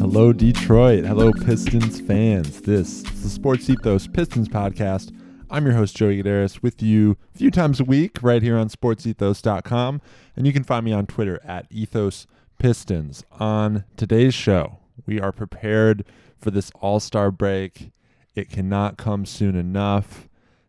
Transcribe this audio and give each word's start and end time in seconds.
Hello, 0.00 0.32
Detroit. 0.32 1.04
Hello, 1.04 1.30
Pistons 1.30 2.00
fans. 2.00 2.62
This 2.62 3.04
is 3.04 3.22
the 3.22 3.28
Sports 3.28 3.70
Ethos 3.70 4.08
Pistons 4.08 4.48
podcast. 4.48 5.16
I'm 5.48 5.64
your 5.66 5.76
host, 5.76 5.96
Joey 5.96 6.20
Gadaris, 6.20 6.64
with 6.64 6.82
you 6.82 7.16
a 7.32 7.38
few 7.38 7.52
times 7.52 7.78
a 7.78 7.84
week 7.84 8.18
right 8.20 8.42
here 8.42 8.58
on 8.58 8.68
sportsethos.com. 8.68 10.00
And 10.34 10.46
you 10.48 10.52
can 10.52 10.64
find 10.64 10.84
me 10.84 10.92
on 10.92 11.06
Twitter 11.06 11.40
at 11.44 11.66
Ethos 11.70 12.26
Pistons. 12.58 13.22
On 13.38 13.84
today's 13.96 14.34
show, 14.34 14.80
we 15.06 15.20
are 15.20 15.30
prepared 15.30 16.04
for 16.36 16.50
this 16.50 16.72
all 16.80 16.98
star 16.98 17.30
break. 17.30 17.92
It 18.34 18.50
cannot 18.50 18.96
come 18.96 19.24
soon 19.26 19.54
enough. 19.54 20.27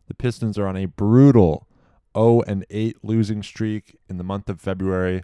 The 0.09 0.15
Pistons 0.15 0.57
are 0.57 0.67
on 0.67 0.75
a 0.75 0.87
brutal 0.87 1.67
0 2.17 2.41
and 2.47 2.65
8 2.69 2.97
losing 3.03 3.43
streak 3.43 3.95
in 4.09 4.17
the 4.17 4.23
month 4.23 4.49
of 4.49 4.59
February. 4.59 5.23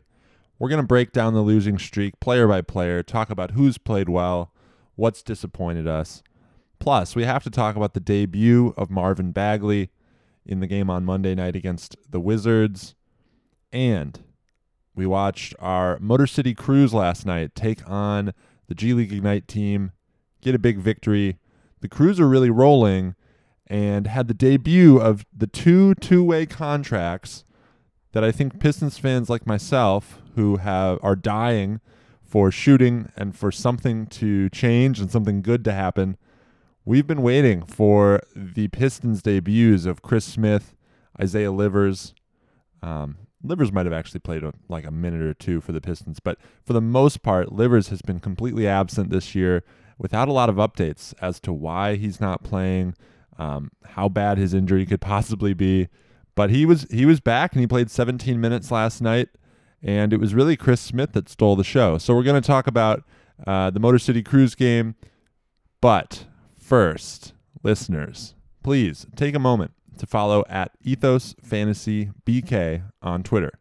We're 0.60 0.70
going 0.70 0.82
to 0.82 0.88
break 0.88 1.12
down 1.12 1.34
the 1.34 1.42
losing 1.42 1.80
streak 1.80 2.20
player 2.20 2.48
by 2.48 2.62
player, 2.62 3.02
talk 3.02 3.32
about 3.32 3.52
who's 3.52 3.80
played 3.80 4.08
well, 4.08 4.54
what's 4.96 5.24
disappointed 5.24 5.88
us. 5.88 6.22
Plus, 6.78 7.16
we 7.16 7.24
have 7.24 7.44
to 7.44 7.50
talk 7.50 7.76
about 7.76 7.96
the 7.96 8.00
debut 8.00 8.76
of 8.78 8.92
Marvin 8.92 9.32
Bagley 9.32 9.90
in 10.46 10.60
the 10.60 10.68
game 10.68 10.90
on 10.90 11.04
Monday 11.04 11.34
night 11.34 11.56
against 11.56 11.98
the 12.08 12.20
Wizards. 12.20 12.94
And 13.74 14.20
we 14.94 15.08
watched 15.08 15.56
our 15.58 15.98
Motor 16.00 16.28
City 16.28 16.54
Cruise 16.54 16.94
last 16.94 17.26
night 17.26 17.56
take 17.56 17.90
on 17.90 18.34
the 18.68 18.76
G 18.76 18.94
League 18.94 19.12
Ignite 19.12 19.48
team, 19.48 19.94
get 20.42 20.54
a 20.54 20.60
big 20.60 20.78
victory. 20.78 21.40
The 21.82 21.90
Cruise 21.90 22.20
are 22.20 22.30
really 22.30 22.52
rolling 22.52 23.16
and 23.68 24.08
had 24.08 24.28
the 24.28 24.34
debut 24.34 25.00
of 25.00 25.26
the 25.36 25.48
two 25.48 25.96
two 25.96 26.24
way 26.24 26.46
contracts 26.46 27.44
that 28.12 28.24
I 28.24 28.32
think 28.32 28.60
Pistons 28.60 28.98
fans 28.98 29.30
like 29.30 29.46
myself 29.46 30.22
who 30.36 30.58
have 30.58 31.00
are 31.02 31.16
dying 31.16 31.82
for 32.24 32.52
shooting 32.52 33.12
and 33.16 33.36
for 33.36 33.52
something 33.52 34.08
to 34.08 34.50
change 34.50 35.00
and 35.00 35.12
something 35.12 35.42
good 35.42 35.64
to 35.66 35.72
happen. 35.72 36.18
We've 36.84 37.08
been 37.08 37.22
waiting 37.22 37.64
for 37.64 38.22
the 38.36 38.68
Pistons 38.68 39.22
debuts 39.22 39.86
of 39.86 40.02
Chris 40.02 40.26
Smith, 40.26 40.76
Isaiah 41.20 41.52
Livers. 41.52 42.14
Um, 42.82 43.18
Livers 43.42 43.72
might 43.72 43.86
have 43.86 43.94
actually 43.94 44.20
played 44.20 44.44
a, 44.44 44.54
like 44.70 44.86
a 44.86 44.92
minute 44.92 45.22
or 45.22 45.34
two 45.34 45.62
for 45.62 45.72
the 45.72 45.82
Pistons, 45.82 46.20
but 46.20 46.38
for 46.64 46.74
the 46.74 46.82
most 46.82 47.24
part, 47.24 47.52
Livers 47.52 47.90
has 47.90 48.02
been 48.02 48.20
completely 48.20 48.68
absent 48.68 49.10
this 49.10 49.34
year 49.34 49.64
without 49.98 50.28
a 50.28 50.34
lot 50.34 50.50
of 50.50 50.56
updates 50.56 51.14
as 51.22 51.40
to 51.40 51.54
why 51.54 51.96
he's 51.96 52.20
not 52.20 52.44
playing, 52.44 52.96
um, 53.38 53.72
how 53.84 54.10
bad 54.10 54.38
his 54.38 54.54
injury 54.54 54.86
could 54.86 55.02
possibly 55.02 55.54
be. 55.54 55.88
But 56.36 56.50
he 56.50 56.66
was 56.66 56.86
he 56.92 57.06
was 57.06 57.20
back 57.20 57.54
and 57.54 57.62
he 57.62 57.68
played 57.68 57.90
17 57.90 58.40
minutes 58.40 58.72
last 58.72 59.02
night, 59.02 59.30
and 59.82 60.12
it 60.12 60.20
was 60.20 60.34
really 60.34 60.58
Chris 60.58 60.82
Smith 60.82 61.14
that 61.14 61.30
stole 61.30 61.56
the 61.56 61.64
show. 61.64 61.98
So 61.98 62.14
we're 62.14 62.24
going 62.24 62.42
to 62.42 62.46
talk 62.46 62.68
about 62.68 63.04
uh, 63.48 63.70
the 63.70 63.80
Motor 63.80 64.00
City 64.00 64.22
Cruise 64.22 64.56
game, 64.56 64.96
but 65.82 66.26
first, 66.58 67.34
listeners, 67.64 68.36
please 68.64 69.06
take 69.16 69.36
a 69.36 69.40
moment 69.40 69.72
to 69.98 70.06
follow 70.06 70.44
at 70.50 70.72
Ethos 70.84 71.36
Fantasy 71.42 72.12
BK 72.26 72.84
on 73.02 73.24
Twitter, 73.24 73.54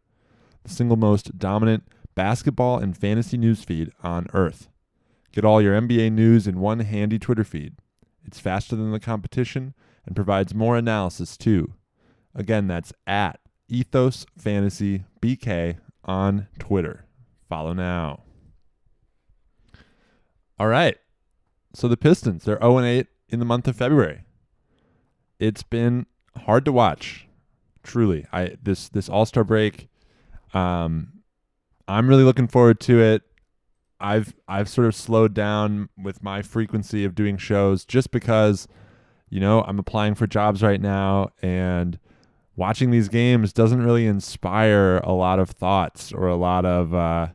the 0.64 0.70
single 0.70 0.96
most 0.96 1.38
dominant 1.38 1.84
basketball 2.14 2.78
and 2.78 2.96
fantasy 2.96 3.36
news 3.36 3.62
feed 3.62 3.92
on 4.02 4.26
earth. 4.32 4.68
Get 5.32 5.44
all 5.44 5.60
your 5.60 5.78
NBA 5.80 6.12
news 6.12 6.46
in 6.46 6.60
one 6.60 6.80
handy 6.80 7.18
Twitter 7.18 7.44
feed. 7.44 7.74
It's 8.24 8.40
faster 8.40 8.76
than 8.76 8.92
the 8.92 9.00
competition 9.00 9.74
and 10.06 10.16
provides 10.16 10.54
more 10.54 10.76
analysis 10.76 11.36
too. 11.36 11.74
Again, 12.34 12.66
that's 12.66 12.92
at 13.06 13.40
Ethos 13.68 14.26
Fantasy 14.36 15.04
BK 15.20 15.78
on 16.04 16.48
Twitter. 16.58 17.06
Follow 17.48 17.72
now. 17.72 18.22
All 20.58 20.68
right. 20.68 20.96
So 21.74 21.88
the 21.88 21.96
Pistons, 21.96 22.44
they're 22.44 22.58
0 22.58 22.80
8 22.80 23.06
in 23.28 23.38
the 23.38 23.44
month 23.44 23.68
of 23.68 23.76
February. 23.76 24.24
It's 25.38 25.62
been 25.62 26.06
hard 26.36 26.64
to 26.64 26.72
watch. 26.72 27.26
Truly. 27.82 28.26
I 28.32 28.56
this 28.62 28.88
this 28.88 29.08
All-Star 29.08 29.44
break 29.44 29.88
um 30.52 31.12
I'm 31.86 32.08
really 32.08 32.22
looking 32.22 32.48
forward 32.48 32.80
to 32.80 33.00
it. 33.00 33.22
I've 34.04 34.34
I've 34.46 34.68
sort 34.68 34.86
of 34.86 34.94
slowed 34.94 35.32
down 35.32 35.88
with 35.96 36.22
my 36.22 36.42
frequency 36.42 37.04
of 37.04 37.14
doing 37.14 37.38
shows 37.38 37.84
just 37.84 38.10
because 38.10 38.68
you 39.30 39.40
know, 39.40 39.62
I'm 39.62 39.78
applying 39.78 40.14
for 40.14 40.26
jobs 40.26 40.62
right 40.62 40.80
now 40.80 41.30
and 41.42 41.98
watching 42.54 42.90
these 42.90 43.08
games 43.08 43.52
doesn't 43.52 43.82
really 43.82 44.06
inspire 44.06 44.98
a 44.98 45.12
lot 45.12 45.40
of 45.40 45.50
thoughts 45.50 46.12
or 46.12 46.28
a 46.28 46.36
lot 46.36 46.64
of 46.64 46.94
uh 46.94 47.28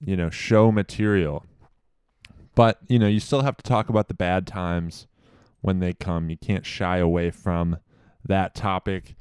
you 0.00 0.16
know, 0.16 0.30
show 0.30 0.72
material. 0.72 1.44
But, 2.54 2.78
you 2.88 2.98
know, 2.98 3.06
you 3.06 3.20
still 3.20 3.42
have 3.42 3.56
to 3.56 3.62
talk 3.62 3.88
about 3.88 4.08
the 4.08 4.14
bad 4.14 4.46
times 4.46 5.06
when 5.60 5.80
they 5.80 5.92
come. 5.92 6.30
You 6.30 6.36
can't 6.36 6.66
shy 6.66 6.98
away 6.98 7.30
from 7.30 7.78
that 8.24 8.54
topic. 8.54 9.16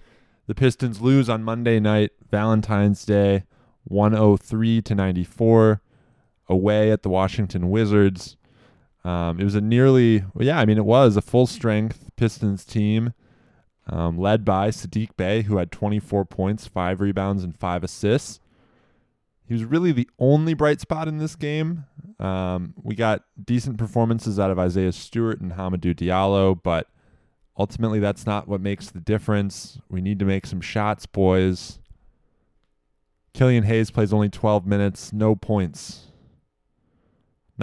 The 0.47 0.55
Pistons 0.55 1.01
lose 1.01 1.29
on 1.29 1.43
Monday 1.43 1.79
night, 1.79 2.11
Valentine's 2.29 3.05
Day, 3.05 3.43
103 3.85 4.81
to 4.81 4.95
94, 4.95 5.81
away 6.47 6.91
at 6.91 7.03
the 7.03 7.09
Washington 7.09 7.69
Wizards. 7.69 8.37
Um, 9.03 9.39
it 9.39 9.43
was 9.43 9.55
a 9.55 9.61
nearly, 9.61 10.23
well, 10.33 10.45
yeah, 10.45 10.59
I 10.59 10.65
mean, 10.65 10.77
it 10.77 10.85
was 10.85 11.17
a 11.17 11.21
full 11.21 11.47
strength 11.47 12.09
Pistons 12.15 12.63
team 12.63 13.13
um, 13.87 14.17
led 14.17 14.45
by 14.45 14.69
Sadiq 14.69 15.09
Bey, 15.17 15.41
who 15.41 15.57
had 15.57 15.71
24 15.71 16.25
points, 16.25 16.67
five 16.67 17.01
rebounds, 17.01 17.43
and 17.43 17.57
five 17.57 17.83
assists. 17.83 18.39
He 19.45 19.53
was 19.53 19.65
really 19.65 19.91
the 19.91 20.09
only 20.19 20.53
bright 20.53 20.79
spot 20.79 21.07
in 21.07 21.17
this 21.17 21.35
game. 21.35 21.85
Um, 22.19 22.73
we 22.81 22.95
got 22.95 23.23
decent 23.43 23.77
performances 23.77 24.39
out 24.39 24.51
of 24.51 24.59
Isaiah 24.59 24.93
Stewart 24.93 25.41
and 25.41 25.53
Hamidou 25.53 25.93
Diallo, 25.93 26.57
but 26.61 26.87
ultimately 27.57 27.99
that's 27.99 28.25
not 28.25 28.47
what 28.47 28.61
makes 28.61 28.89
the 28.89 29.01
difference. 29.01 29.79
We 29.89 30.01
need 30.01 30.19
to 30.19 30.25
make 30.25 30.45
some 30.45 30.61
shots, 30.61 31.05
boys. 31.05 31.79
Killian 33.33 33.63
Hayes 33.63 33.91
plays 33.91 34.13
only 34.13 34.29
12 34.29 34.65
minutes, 34.65 35.11
no 35.11 35.35
points. 35.35 36.12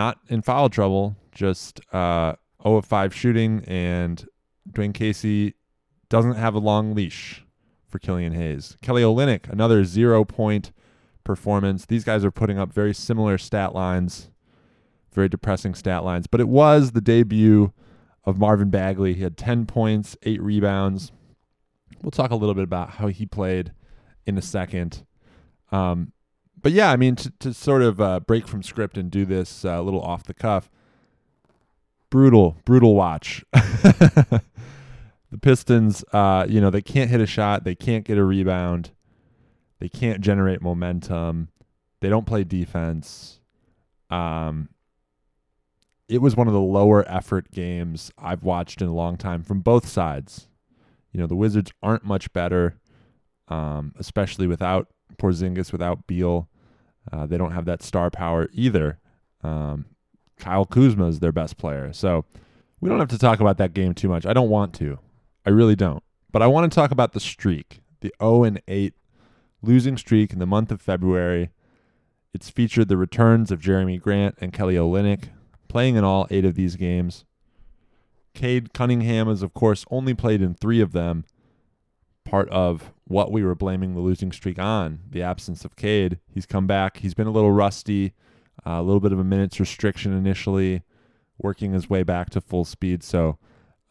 Not 0.00 0.18
in 0.28 0.40
foul 0.40 0.70
trouble, 0.70 1.14
just 1.30 1.78
uh, 1.92 2.32
0 2.62 2.76
of 2.76 2.86
5 2.86 3.14
shooting, 3.14 3.62
and 3.66 4.26
Dwane 4.72 4.94
Casey 4.94 5.56
doesn't 6.08 6.36
have 6.36 6.54
a 6.54 6.58
long 6.58 6.94
leash 6.94 7.44
for 7.86 7.98
Killian 7.98 8.32
Hayes. 8.32 8.78
Kelly 8.80 9.02
Olynyk, 9.02 9.50
another 9.50 9.84
zero 9.84 10.24
point 10.24 10.72
performance. 11.22 11.84
These 11.84 12.04
guys 12.04 12.24
are 12.24 12.30
putting 12.30 12.58
up 12.58 12.72
very 12.72 12.94
similar 12.94 13.36
stat 13.36 13.74
lines, 13.74 14.30
very 15.12 15.28
depressing 15.28 15.74
stat 15.74 16.02
lines, 16.02 16.26
but 16.26 16.40
it 16.40 16.48
was 16.48 16.92
the 16.92 17.02
debut 17.02 17.74
of 18.24 18.38
Marvin 18.38 18.70
Bagley. 18.70 19.12
He 19.12 19.22
had 19.22 19.36
10 19.36 19.66
points, 19.66 20.16
8 20.22 20.40
rebounds. 20.40 21.12
We'll 22.02 22.10
talk 22.10 22.30
a 22.30 22.36
little 22.36 22.54
bit 22.54 22.64
about 22.64 22.92
how 22.92 23.08
he 23.08 23.26
played 23.26 23.74
in 24.24 24.38
a 24.38 24.42
second. 24.42 25.04
Um, 25.70 26.12
but 26.62 26.72
yeah, 26.72 26.90
I 26.90 26.96
mean, 26.96 27.16
to, 27.16 27.30
to 27.40 27.54
sort 27.54 27.82
of 27.82 28.00
uh, 28.00 28.20
break 28.20 28.46
from 28.46 28.62
script 28.62 28.96
and 28.96 29.10
do 29.10 29.24
this 29.24 29.64
uh, 29.64 29.80
a 29.80 29.82
little 29.82 30.02
off 30.02 30.24
the 30.24 30.34
cuff, 30.34 30.70
brutal, 32.10 32.56
brutal 32.64 32.94
watch. 32.94 33.44
the 33.52 34.42
Pistons, 35.40 36.04
uh, 36.12 36.46
you 36.48 36.60
know, 36.60 36.70
they 36.70 36.82
can't 36.82 37.10
hit 37.10 37.20
a 37.20 37.26
shot, 37.26 37.64
they 37.64 37.74
can't 37.74 38.04
get 38.04 38.18
a 38.18 38.24
rebound, 38.24 38.90
they 39.78 39.88
can't 39.88 40.20
generate 40.20 40.60
momentum, 40.60 41.48
they 42.00 42.08
don't 42.08 42.26
play 42.26 42.44
defense. 42.44 43.40
Um, 44.10 44.68
it 46.08 46.20
was 46.20 46.36
one 46.36 46.48
of 46.48 46.52
the 46.52 46.60
lower 46.60 47.08
effort 47.08 47.52
games 47.52 48.10
I've 48.18 48.42
watched 48.42 48.82
in 48.82 48.88
a 48.88 48.94
long 48.94 49.16
time 49.16 49.44
from 49.44 49.60
both 49.60 49.88
sides. 49.88 50.48
You 51.12 51.20
know, 51.20 51.26
the 51.26 51.36
Wizards 51.36 51.72
aren't 51.82 52.04
much 52.04 52.32
better, 52.32 52.80
um, 53.48 53.94
especially 53.98 54.46
without 54.46 54.88
Porzingis, 55.20 55.72
without 55.72 56.06
Beal. 56.06 56.48
Uh, 57.12 57.26
they 57.26 57.38
don't 57.38 57.52
have 57.52 57.64
that 57.66 57.82
star 57.82 58.10
power 58.10 58.48
either. 58.52 58.98
Um, 59.42 59.86
Kyle 60.38 60.64
Kuzma 60.64 61.06
is 61.06 61.20
their 61.20 61.32
best 61.32 61.56
player. 61.56 61.92
So 61.92 62.24
we 62.80 62.88
don't 62.88 62.98
have 62.98 63.08
to 63.08 63.18
talk 63.18 63.40
about 63.40 63.58
that 63.58 63.74
game 63.74 63.94
too 63.94 64.08
much. 64.08 64.26
I 64.26 64.32
don't 64.32 64.50
want 64.50 64.74
to. 64.74 64.98
I 65.46 65.50
really 65.50 65.76
don't. 65.76 66.02
But 66.32 66.42
I 66.42 66.46
want 66.46 66.70
to 66.70 66.74
talk 66.74 66.90
about 66.90 67.12
the 67.12 67.20
streak, 67.20 67.82
the 68.00 68.12
0 68.20 68.44
and 68.44 68.62
8 68.68 68.94
losing 69.62 69.96
streak 69.96 70.32
in 70.32 70.38
the 70.38 70.46
month 70.46 70.70
of 70.70 70.80
February. 70.80 71.50
It's 72.32 72.50
featured 72.50 72.88
the 72.88 72.96
returns 72.96 73.50
of 73.50 73.60
Jerami 73.60 74.00
Grant 74.00 74.36
and 74.40 74.52
Kelly 74.52 74.74
Olynyk, 74.74 75.30
playing 75.68 75.96
in 75.96 76.04
all 76.04 76.26
eight 76.30 76.44
of 76.44 76.54
these 76.54 76.76
games. 76.76 77.24
Cade 78.34 78.72
Cunningham 78.72 79.26
has, 79.26 79.42
of 79.42 79.52
course, 79.52 79.84
only 79.90 80.14
played 80.14 80.40
in 80.40 80.54
three 80.54 80.80
of 80.80 80.92
them. 80.92 81.24
Part 82.30 82.48
of 82.50 82.92
what 83.04 83.32
we 83.32 83.42
were 83.42 83.56
blaming 83.56 83.94
the 83.94 84.00
losing 84.00 84.30
streak 84.30 84.58
on, 84.58 85.00
the 85.10 85.20
absence 85.20 85.64
of 85.64 85.74
Cade. 85.74 86.20
He's 86.32 86.46
come 86.46 86.68
back. 86.68 86.98
He's 86.98 87.12
been 87.12 87.26
a 87.26 87.32
little 87.32 87.50
rusty, 87.50 88.12
uh, 88.64 88.74
a 88.74 88.82
little 88.82 89.00
bit 89.00 89.12
of 89.12 89.18
a 89.18 89.24
minutes 89.24 89.58
restriction 89.58 90.16
initially, 90.16 90.82
working 91.38 91.72
his 91.72 91.90
way 91.90 92.04
back 92.04 92.30
to 92.30 92.40
full 92.40 92.64
speed. 92.64 93.02
So 93.02 93.38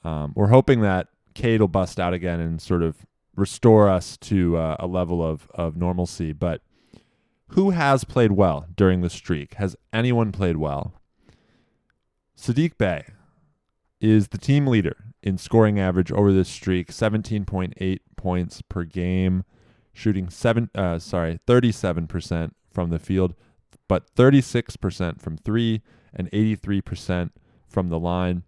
um, 0.05 0.31
we're 0.37 0.47
hoping 0.47 0.79
that 0.81 1.07
Cade 1.33 1.59
will 1.59 1.67
bust 1.67 1.99
out 1.99 2.13
again 2.13 2.39
and 2.39 2.61
sort 2.61 2.81
of 2.81 3.05
restore 3.35 3.89
us 3.89 4.15
to 4.17 4.55
uh, 4.55 4.77
a 4.79 4.87
level 4.87 5.21
of 5.21 5.49
of 5.53 5.75
normalcy. 5.75 6.31
But 6.31 6.61
who 7.49 7.71
has 7.71 8.05
played 8.05 8.31
well 8.31 8.67
during 8.73 9.01
the 9.01 9.09
streak? 9.09 9.55
Has 9.55 9.75
anyone 9.91 10.31
played 10.31 10.55
well? 10.55 10.93
Sadiq 12.37 12.77
Bey 12.77 13.03
is 13.99 14.29
the 14.29 14.37
team 14.37 14.65
leader 14.65 14.95
in 15.21 15.37
scoring 15.37 15.79
average 15.79 16.11
over 16.11 16.31
this 16.31 16.49
streak, 16.49 16.91
17.8 16.91 17.99
points 18.15 18.61
per 18.61 18.83
game, 18.83 19.43
shooting 19.93 20.29
seven 20.29 20.69
uh, 20.75 20.99
sorry, 20.99 21.39
37% 21.47 22.51
from 22.71 22.89
the 22.89 22.99
field, 22.99 23.35
but 23.87 24.13
36% 24.15 25.21
from 25.21 25.37
3 25.37 25.81
and 26.13 26.31
83% 26.31 27.31
from 27.67 27.89
the 27.89 27.99
line. 27.99 28.43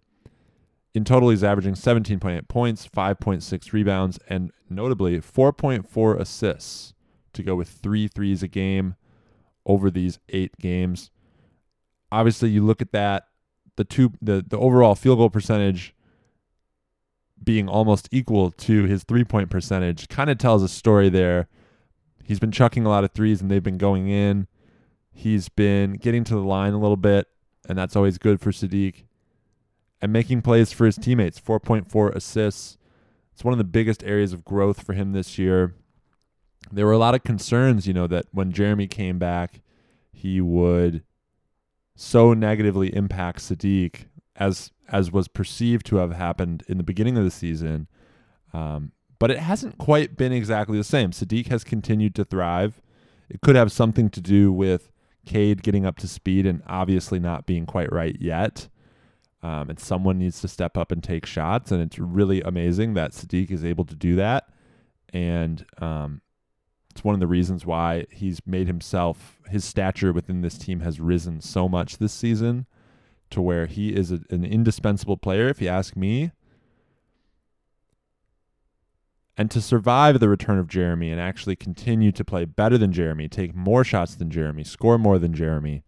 In 0.94 1.04
total, 1.04 1.30
he's 1.30 1.44
averaging 1.44 1.74
17.8 1.74 2.48
points, 2.48 2.86
5.6 2.86 3.72
rebounds, 3.72 4.18
and 4.28 4.52
notably 4.68 5.18
4.4 5.20 6.20
assists 6.20 6.92
to 7.32 7.42
go 7.42 7.54
with 7.54 7.68
three 7.68 8.08
threes 8.08 8.42
a 8.42 8.48
game 8.48 8.96
over 9.64 9.90
these 9.90 10.18
eight 10.28 10.56
games. 10.58 11.10
Obviously, 12.10 12.50
you 12.50 12.62
look 12.62 12.82
at 12.82 12.92
that, 12.92 13.24
the 13.76 13.84
two 13.84 14.12
the, 14.20 14.44
the 14.46 14.58
overall 14.58 14.94
field 14.94 15.18
goal 15.18 15.30
percentage 15.30 15.94
being 17.44 17.68
almost 17.68 18.08
equal 18.12 18.50
to 18.50 18.84
his 18.84 19.04
three 19.04 19.24
point 19.24 19.50
percentage 19.50 20.08
kind 20.08 20.30
of 20.30 20.38
tells 20.38 20.62
a 20.62 20.68
story 20.68 21.08
there. 21.08 21.48
He's 22.24 22.38
been 22.38 22.52
chucking 22.52 22.86
a 22.86 22.88
lot 22.88 23.04
of 23.04 23.12
threes 23.12 23.40
and 23.40 23.50
they've 23.50 23.62
been 23.62 23.78
going 23.78 24.08
in. 24.08 24.46
He's 25.12 25.48
been 25.48 25.94
getting 25.94 26.24
to 26.24 26.34
the 26.34 26.40
line 26.40 26.72
a 26.72 26.78
little 26.78 26.96
bit, 26.96 27.28
and 27.68 27.76
that's 27.76 27.96
always 27.96 28.16
good 28.18 28.40
for 28.40 28.50
Sadiq. 28.50 29.04
And 30.00 30.12
making 30.12 30.42
plays 30.42 30.72
for 30.72 30.86
his 30.86 30.96
teammates, 30.96 31.38
4.4 31.38 32.14
assists. 32.14 32.78
It's 33.32 33.44
one 33.44 33.52
of 33.52 33.58
the 33.58 33.64
biggest 33.64 34.02
areas 34.04 34.32
of 34.32 34.44
growth 34.44 34.82
for 34.84 34.94
him 34.94 35.12
this 35.12 35.38
year. 35.38 35.74
There 36.70 36.86
were 36.86 36.92
a 36.92 36.98
lot 36.98 37.14
of 37.14 37.24
concerns, 37.24 37.86
you 37.86 37.92
know, 37.92 38.06
that 38.06 38.26
when 38.32 38.52
Jerami 38.52 38.88
came 38.88 39.18
back, 39.18 39.60
he 40.12 40.40
would 40.40 41.02
so 41.94 42.32
negatively 42.34 42.94
impact 42.94 43.40
Sadiq 43.40 44.06
as 44.36 44.70
as 44.88 45.10
was 45.10 45.28
perceived 45.28 45.86
to 45.86 45.96
have 45.96 46.12
happened 46.12 46.64
in 46.68 46.76
the 46.78 46.84
beginning 46.84 47.16
of 47.16 47.24
the 47.24 47.30
season. 47.30 47.88
Um, 48.52 48.92
but 49.18 49.30
it 49.30 49.38
hasn't 49.38 49.78
quite 49.78 50.16
been 50.16 50.32
exactly 50.32 50.76
the 50.76 50.84
same. 50.84 51.12
Sadiq 51.12 51.46
has 51.46 51.64
continued 51.64 52.14
to 52.16 52.24
thrive. 52.24 52.82
It 53.28 53.40
could 53.40 53.56
have 53.56 53.70
something 53.72 54.10
to 54.10 54.20
do 54.20 54.52
with 54.52 54.90
Cade 55.24 55.62
getting 55.62 55.86
up 55.86 55.96
to 55.98 56.08
speed 56.08 56.46
and 56.46 56.62
obviously 56.66 57.20
not 57.20 57.46
being 57.46 57.64
quite 57.64 57.92
right 57.92 58.16
yet. 58.20 58.68
Um, 59.42 59.70
and 59.70 59.78
someone 59.78 60.18
needs 60.18 60.40
to 60.40 60.48
step 60.48 60.76
up 60.76 60.92
and 60.92 61.02
take 61.02 61.24
shots. 61.24 61.70
And 61.72 61.80
it's 61.80 61.98
really 61.98 62.40
amazing 62.42 62.94
that 62.94 63.12
Sadiq 63.12 63.50
is 63.50 63.64
able 63.64 63.84
to 63.86 63.94
do 63.94 64.16
that. 64.16 64.48
And 65.12 65.64
um, 65.78 66.20
it's 66.90 67.04
one 67.04 67.14
of 67.14 67.20
the 67.20 67.26
reasons 67.26 67.64
why 67.64 68.06
he's 68.10 68.40
made 68.46 68.66
himself, 68.66 69.40
his 69.48 69.64
stature 69.64 70.12
within 70.12 70.42
this 70.42 70.58
team 70.58 70.80
has 70.80 71.00
risen 71.00 71.40
so 71.40 71.68
much 71.68 71.98
this 71.98 72.12
season 72.12 72.66
to 73.32 73.42
where 73.42 73.66
he 73.66 73.94
is 73.94 74.12
a, 74.12 74.20
an 74.30 74.44
indispensable 74.44 75.16
player, 75.16 75.48
if 75.48 75.60
you 75.60 75.68
ask 75.68 75.96
me. 75.96 76.32
And 79.36 79.50
to 79.50 79.60
survive 79.60 80.20
the 80.20 80.28
return 80.28 80.58
of 80.58 80.68
Jerami 80.68 81.10
and 81.10 81.20
actually 81.20 81.56
continue 81.56 82.12
to 82.12 82.24
play 82.24 82.44
better 82.44 82.78
than 82.78 82.92
Jerami, 82.92 83.30
take 83.30 83.54
more 83.54 83.82
shots 83.82 84.14
than 84.14 84.30
Jerami, 84.30 84.66
score 84.66 84.98
more 84.98 85.18
than 85.18 85.34
Jerami, 85.34 85.82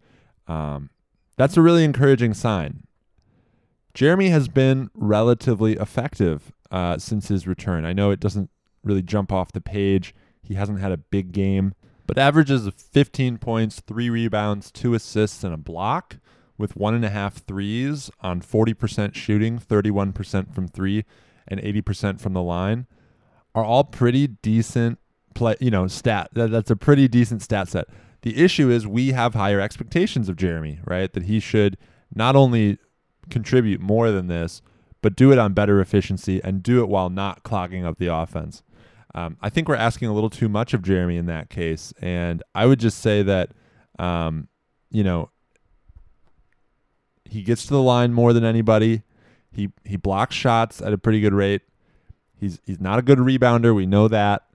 um, 0.47 0.89
that's 1.37 1.57
a 1.57 1.61
really 1.61 1.83
encouraging 1.83 2.33
sign. 2.33 2.83
Jerami 3.93 4.29
has 4.29 4.47
been 4.47 4.89
relatively 4.93 5.73
effective 5.73 6.51
uh, 6.71 6.97
since 6.97 7.27
his 7.27 7.47
return. 7.47 7.85
I 7.85 7.93
know 7.93 8.11
it 8.11 8.19
doesn't 8.19 8.49
really 8.83 9.01
jump 9.01 9.31
off 9.31 9.51
the 9.51 9.61
page. 9.61 10.13
He 10.41 10.55
hasn't 10.55 10.81
had 10.81 10.91
a 10.91 10.97
big 10.97 11.31
game, 11.31 11.73
but 12.05 12.17
averages 12.17 12.67
of 12.67 12.75
15 12.75 13.37
points, 13.37 13.81
three 13.81 14.09
rebounds, 14.09 14.71
two 14.71 14.93
assists, 14.93 15.43
and 15.43 15.53
a 15.53 15.57
block 15.57 16.17
with 16.57 16.75
one 16.75 16.93
and 16.93 17.05
a 17.05 17.09
half 17.09 17.45
threes 17.45 18.09
on 18.21 18.41
40% 18.41 19.15
shooting, 19.15 19.59
31% 19.59 20.53
from 20.53 20.67
three, 20.67 21.05
and 21.47 21.59
80% 21.61 22.19
from 22.19 22.33
the 22.33 22.41
line 22.41 22.87
are 23.53 23.63
all 23.63 23.83
pretty 23.83 24.27
decent 24.27 24.99
play, 25.33 25.55
you 25.59 25.71
know, 25.71 25.87
stat. 25.87 26.29
That, 26.33 26.51
that's 26.51 26.71
a 26.71 26.75
pretty 26.75 27.07
decent 27.07 27.41
stat 27.41 27.67
set. 27.67 27.85
The 28.21 28.43
issue 28.43 28.69
is 28.69 28.87
we 28.87 29.11
have 29.11 29.33
higher 29.33 29.61
expectations 29.61 30.29
of 30.29 30.35
Jerami, 30.35 30.79
right? 30.85 31.11
That 31.13 31.23
he 31.23 31.39
should 31.39 31.77
not 32.13 32.35
only 32.35 32.79
contribute 33.29 33.81
more 33.81 34.11
than 34.11 34.27
this, 34.27 34.61
but 35.01 35.15
do 35.15 35.31
it 35.31 35.37
on 35.37 35.53
better 35.53 35.79
efficiency 35.79 36.41
and 36.43 36.63
do 36.63 36.81
it 36.81 36.89
while 36.89 37.09
not 37.09 37.43
clogging 37.43 37.85
up 37.85 37.97
the 37.99 38.07
offense. 38.07 38.63
Um, 39.13 39.37
I 39.41 39.49
think 39.49 39.69
we're 39.69 39.75
asking 39.75 40.09
a 40.09 40.13
little 40.13 40.29
too 40.29 40.49
much 40.49 40.73
of 40.73 40.81
Jerami 40.81 41.17
in 41.17 41.27
that 41.27 41.49
case, 41.49 41.93
and 42.01 42.43
I 42.53 42.65
would 42.65 42.79
just 42.79 42.99
say 42.99 43.21
that, 43.23 43.51
um, 43.97 44.49
you 44.89 45.03
know, 45.03 45.29
he 47.35 47.41
gets 47.41 47.65
to 47.65 47.73
the 47.73 47.81
line 47.81 48.13
more 48.13 48.31
than 48.31 48.45
anybody. 48.45 49.03
He 49.51 49.69
he 49.83 49.97
blocks 49.97 50.35
shots 50.35 50.81
at 50.81 50.93
a 50.93 50.97
pretty 50.97 51.19
good 51.19 51.33
rate. 51.33 51.63
He's 52.39 52.61
he's 52.65 52.79
not 52.79 52.97
a 52.97 53.01
good 53.01 53.19
rebounder. 53.19 53.75
We 53.75 53.85
know 53.85 54.07
that. 54.07 54.45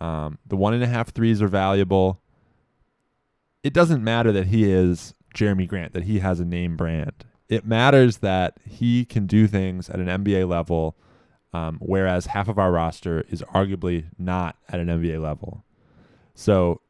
Um, 0.00 0.38
the 0.46 0.56
one 0.56 0.72
and 0.72 0.82
a 0.82 0.86
half 0.86 1.10
threes 1.10 1.42
are 1.42 1.48
valuable. 1.48 2.22
It 3.62 3.74
doesn't 3.74 4.02
matter 4.02 4.32
that 4.32 4.46
he 4.46 4.70
is 4.70 5.14
Jerami 5.34 5.68
Grant, 5.68 5.92
that 5.92 6.04
he 6.04 6.20
has 6.20 6.40
a 6.40 6.46
name 6.46 6.76
brand. 6.76 7.26
It 7.50 7.66
matters 7.66 8.18
that 8.18 8.56
he 8.64 9.04
can 9.04 9.26
do 9.26 9.46
things 9.46 9.90
at 9.90 10.00
an 10.00 10.06
NBA 10.06 10.48
level, 10.48 10.96
um, 11.52 11.78
whereas 11.80 12.26
half 12.26 12.48
of 12.48 12.58
our 12.58 12.72
roster 12.72 13.26
is 13.28 13.42
arguably 13.54 14.06
not 14.18 14.56
at 14.70 14.80
an 14.80 14.88
NBA 14.88 15.20
level. 15.20 15.62
So, 16.34 16.80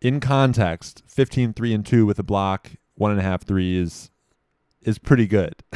in 0.00 0.18
context, 0.18 1.02
15 1.06 1.52
3 1.52 1.74
and 1.74 1.84
2 1.84 2.06
with 2.06 2.18
a 2.18 2.22
block, 2.22 2.70
one 2.94 3.10
and 3.10 3.20
a 3.20 3.22
half 3.22 3.44
threes 3.44 4.10
is 4.86 4.98
pretty 4.98 5.26
good. 5.26 5.56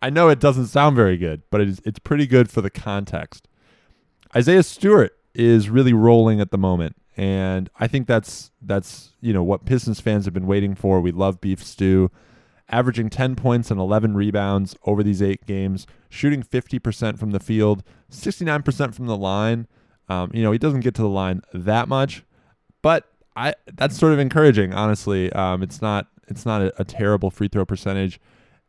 I 0.00 0.08
know 0.08 0.28
it 0.28 0.38
doesn't 0.38 0.68
sound 0.68 0.96
very 0.96 1.18
good, 1.18 1.42
but 1.50 1.60
it 1.60 1.68
is, 1.68 1.80
it's 1.84 1.98
pretty 1.98 2.26
good 2.26 2.48
for 2.48 2.62
the 2.62 2.70
context. 2.70 3.48
Isaiah 4.34 4.62
Stewart 4.62 5.18
is 5.34 5.68
really 5.68 5.92
rolling 5.92 6.40
at 6.40 6.52
the 6.52 6.58
moment, 6.58 6.96
and 7.16 7.68
I 7.78 7.88
think 7.88 8.06
that's 8.06 8.52
that's 8.62 9.10
you 9.20 9.32
know 9.32 9.42
what 9.42 9.66
Pistons 9.66 10.00
fans 10.00 10.24
have 10.24 10.32
been 10.32 10.46
waiting 10.46 10.74
for. 10.74 11.00
We 11.00 11.10
love 11.10 11.40
beef 11.40 11.62
stew, 11.62 12.10
averaging 12.68 13.10
10 13.10 13.34
points 13.34 13.70
and 13.70 13.78
11 13.78 14.14
rebounds 14.14 14.76
over 14.86 15.02
these 15.02 15.20
eight 15.20 15.44
games, 15.44 15.86
shooting 16.08 16.42
50% 16.42 17.18
from 17.18 17.32
the 17.32 17.40
field, 17.40 17.82
69% 18.10 18.94
from 18.94 19.06
the 19.06 19.16
line. 19.16 19.66
Um, 20.08 20.30
you 20.32 20.42
know 20.42 20.52
he 20.52 20.58
doesn't 20.58 20.80
get 20.80 20.94
to 20.94 21.02
the 21.02 21.08
line 21.08 21.42
that 21.52 21.88
much, 21.88 22.22
but 22.80 23.08
I 23.34 23.54
that's 23.74 23.98
sort 23.98 24.12
of 24.12 24.20
encouraging. 24.20 24.72
Honestly, 24.72 25.32
um, 25.32 25.62
it's 25.62 25.82
not 25.82 26.06
it's 26.32 26.46
not 26.46 26.62
a, 26.62 26.80
a, 26.80 26.84
terrible 26.84 27.30
free 27.30 27.48
throw 27.48 27.64
percentage, 27.64 28.20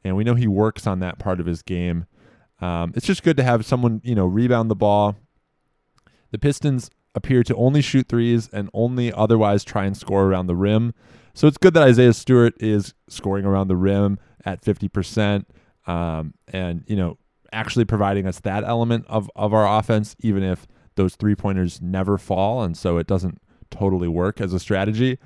and 0.04 0.16
we 0.16 0.24
know 0.24 0.36
he 0.36 0.48
works 0.48 0.86
on 0.86 1.00
that 1.00 1.20
part 1.20 1.40
of 1.40 1.46
his 1.46 1.62
game. 1.62 2.06
Um, 2.62 2.94
it's 2.96 3.06
just 3.06 3.24
good 3.24 3.38
to 3.38 3.44
have 3.44 3.66
someone 3.66 4.02
you 4.04 4.16
know 4.16 4.26
rebound 4.26 4.70
the 4.70 4.76
ball. 4.76 5.16
The 6.32 6.38
Pistons 6.38 6.90
appear 7.16 7.44
to 7.44 7.56
only 7.56 7.82
shoot 7.82 8.08
threes 8.08 8.50
and 8.52 8.70
only 8.74 9.12
otherwise 9.14 9.64
try 9.64 9.86
and 9.86 9.96
score 9.96 10.26
around 10.26 10.48
the 10.48 10.56
rim. 10.56 10.94
So 11.34 11.48
it's 11.48 11.58
good 11.58 11.74
that 11.74 11.84
Isaiah 11.84 12.14
Stewart 12.14 12.54
is 12.60 12.94
scoring 13.08 13.46
around 13.46 13.68
the 13.68 13.76
rim 13.76 14.20
at 14.46 14.62
50%, 14.62 15.46
um, 15.88 16.34
and 16.48 16.84
you 16.88 16.96
know 16.96 17.18
actually 17.52 17.86
providing 17.86 18.28
us 18.28 18.40
that 18.42 18.64
element 18.64 19.06
of 19.08 19.30
of 19.36 19.54
our 19.54 19.80
offense, 19.80 20.16
even 20.20 20.44
if 20.44 20.68
those 20.96 21.16
three 21.16 21.36
pointers 21.36 21.82
never 21.82 22.18
fall, 22.18 22.64
and 22.64 22.78
so 22.78 22.98
it 22.98 23.08
doesn't 23.08 23.42
totally 23.72 24.08
work 24.08 24.40
as 24.40 24.54
a 24.54 24.60
strategy. 24.60 25.18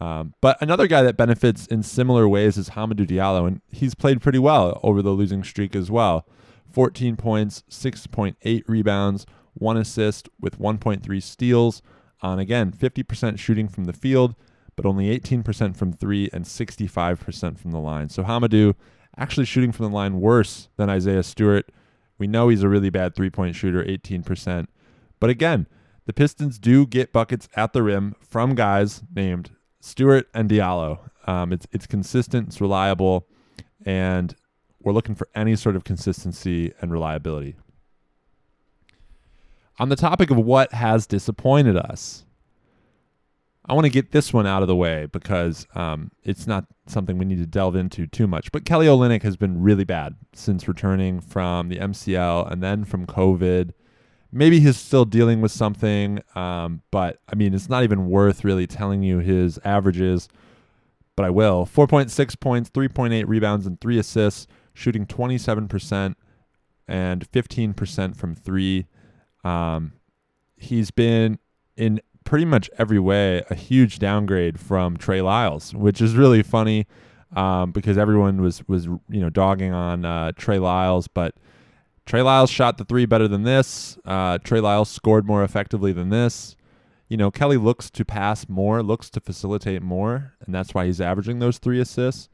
Um, 0.00 0.34
but 0.40 0.56
another 0.62 0.86
guy 0.86 1.02
that 1.02 1.16
benefits 1.16 1.66
in 1.66 1.82
similar 1.82 2.26
ways 2.26 2.56
is 2.56 2.70
Hamidou 2.70 3.06
Diallo, 3.06 3.46
and 3.46 3.60
he's 3.70 3.94
played 3.94 4.22
pretty 4.22 4.38
well 4.38 4.80
over 4.82 5.02
the 5.02 5.10
losing 5.10 5.44
streak 5.44 5.76
as 5.76 5.90
well. 5.90 6.26
14 6.72 7.16
points, 7.16 7.64
6.8 7.68 8.62
rebounds, 8.66 9.26
one 9.54 9.76
assist 9.76 10.28
with 10.40 10.58
1.3 10.58 11.22
steals 11.22 11.82
on, 12.22 12.38
again, 12.38 12.72
50% 12.72 13.38
shooting 13.38 13.68
from 13.68 13.84
the 13.84 13.92
field, 13.92 14.34
but 14.76 14.86
only 14.86 15.18
18% 15.18 15.76
from 15.76 15.92
three 15.92 16.30
and 16.32 16.44
65% 16.44 17.58
from 17.58 17.70
the 17.70 17.78
line. 17.78 18.08
So 18.08 18.22
Hamidou 18.22 18.74
actually 19.18 19.46
shooting 19.46 19.72
from 19.72 19.86
the 19.86 19.94
line 19.94 20.20
worse 20.20 20.68
than 20.76 20.88
Isaiah 20.88 21.22
Stewart. 21.22 21.70
We 22.18 22.26
know 22.26 22.48
he's 22.48 22.62
a 22.62 22.68
really 22.68 22.90
bad 22.90 23.14
three 23.14 23.30
point 23.30 23.56
shooter, 23.56 23.84
18%. 23.84 24.66
But 25.18 25.30
again, 25.30 25.66
the 26.06 26.12
Pistons 26.12 26.58
do 26.58 26.86
get 26.86 27.12
buckets 27.12 27.48
at 27.54 27.72
the 27.72 27.82
rim 27.82 28.14
from 28.20 28.54
guys 28.54 29.02
named 29.14 29.50
Stewart 29.80 30.28
and 30.34 30.48
Diallo. 30.48 30.98
Um, 31.26 31.52
it's 31.52 31.66
it's 31.72 31.86
consistent, 31.86 32.48
it's 32.48 32.60
reliable, 32.60 33.26
and 33.84 34.34
we're 34.82 34.92
looking 34.92 35.14
for 35.14 35.28
any 35.34 35.56
sort 35.56 35.76
of 35.76 35.84
consistency 35.84 36.72
and 36.80 36.92
reliability. 36.92 37.56
On 39.78 39.88
the 39.88 39.96
topic 39.96 40.30
of 40.30 40.36
what 40.36 40.72
has 40.72 41.06
disappointed 41.06 41.76
us, 41.76 42.24
I 43.66 43.74
want 43.74 43.84
to 43.84 43.90
get 43.90 44.10
this 44.12 44.32
one 44.32 44.46
out 44.46 44.62
of 44.62 44.68
the 44.68 44.76
way 44.76 45.06
because 45.06 45.66
um, 45.74 46.10
it's 46.24 46.46
not 46.46 46.66
something 46.86 47.18
we 47.18 47.24
need 47.24 47.38
to 47.38 47.46
delve 47.46 47.76
into 47.76 48.06
too 48.06 48.26
much. 48.26 48.50
But 48.52 48.64
Kelly 48.64 48.86
Olynyk 48.86 49.22
has 49.22 49.36
been 49.36 49.62
really 49.62 49.84
bad 49.84 50.16
since 50.32 50.66
returning 50.66 51.20
from 51.20 51.68
the 51.68 51.76
MCL 51.76 52.50
and 52.50 52.62
then 52.62 52.84
from 52.84 53.06
COVID. 53.06 53.72
Maybe 54.32 54.60
he's 54.60 54.76
still 54.76 55.04
dealing 55.04 55.40
with 55.40 55.50
something, 55.50 56.22
um, 56.34 56.82
but 56.90 57.18
I 57.28 57.34
mean, 57.34 57.52
it's 57.52 57.68
not 57.68 57.82
even 57.82 58.08
worth 58.08 58.44
really 58.44 58.66
telling 58.66 59.02
you 59.02 59.18
his 59.18 59.58
averages. 59.64 60.28
But 61.16 61.26
I 61.26 61.30
will. 61.30 61.66
4.6 61.66 62.40
points, 62.40 62.70
3.8 62.70 63.24
rebounds, 63.26 63.66
and 63.66 63.80
three 63.80 63.98
assists, 63.98 64.46
shooting 64.72 65.04
27% 65.04 66.14
and 66.88 67.30
15% 67.30 68.16
from 68.16 68.34
three. 68.34 68.86
Um, 69.44 69.94
he's 70.56 70.90
been 70.90 71.38
in 71.76 72.00
pretty 72.24 72.44
much 72.44 72.70
every 72.78 72.98
way 72.98 73.42
a 73.50 73.54
huge 73.54 73.98
downgrade 73.98 74.60
from 74.60 74.96
Trey 74.96 75.20
Lyles, 75.20 75.74
which 75.74 76.00
is 76.00 76.14
really 76.14 76.42
funny 76.42 76.86
um, 77.34 77.72
because 77.72 77.96
everyone 77.98 78.40
was 78.40 78.66
was 78.68 78.86
you 78.86 79.20
know 79.20 79.30
dogging 79.30 79.72
on 79.72 80.04
uh, 80.04 80.32
Trey 80.36 80.58
Lyles, 80.58 81.08
but 81.08 81.34
Trey 82.10 82.22
Lyles 82.22 82.50
shot 82.50 82.76
the 82.76 82.84
three 82.84 83.06
better 83.06 83.28
than 83.28 83.44
this. 83.44 83.96
Uh, 84.04 84.36
Trey 84.38 84.58
Lyles 84.58 84.90
scored 84.90 85.26
more 85.26 85.44
effectively 85.44 85.92
than 85.92 86.08
this. 86.08 86.56
You 87.06 87.16
know, 87.16 87.30
Kelly 87.30 87.56
looks 87.56 87.88
to 87.88 88.04
pass 88.04 88.48
more, 88.48 88.82
looks 88.82 89.10
to 89.10 89.20
facilitate 89.20 89.80
more, 89.80 90.34
and 90.44 90.52
that's 90.52 90.74
why 90.74 90.86
he's 90.86 91.00
averaging 91.00 91.38
those 91.38 91.58
three 91.58 91.78
assists. 91.78 92.28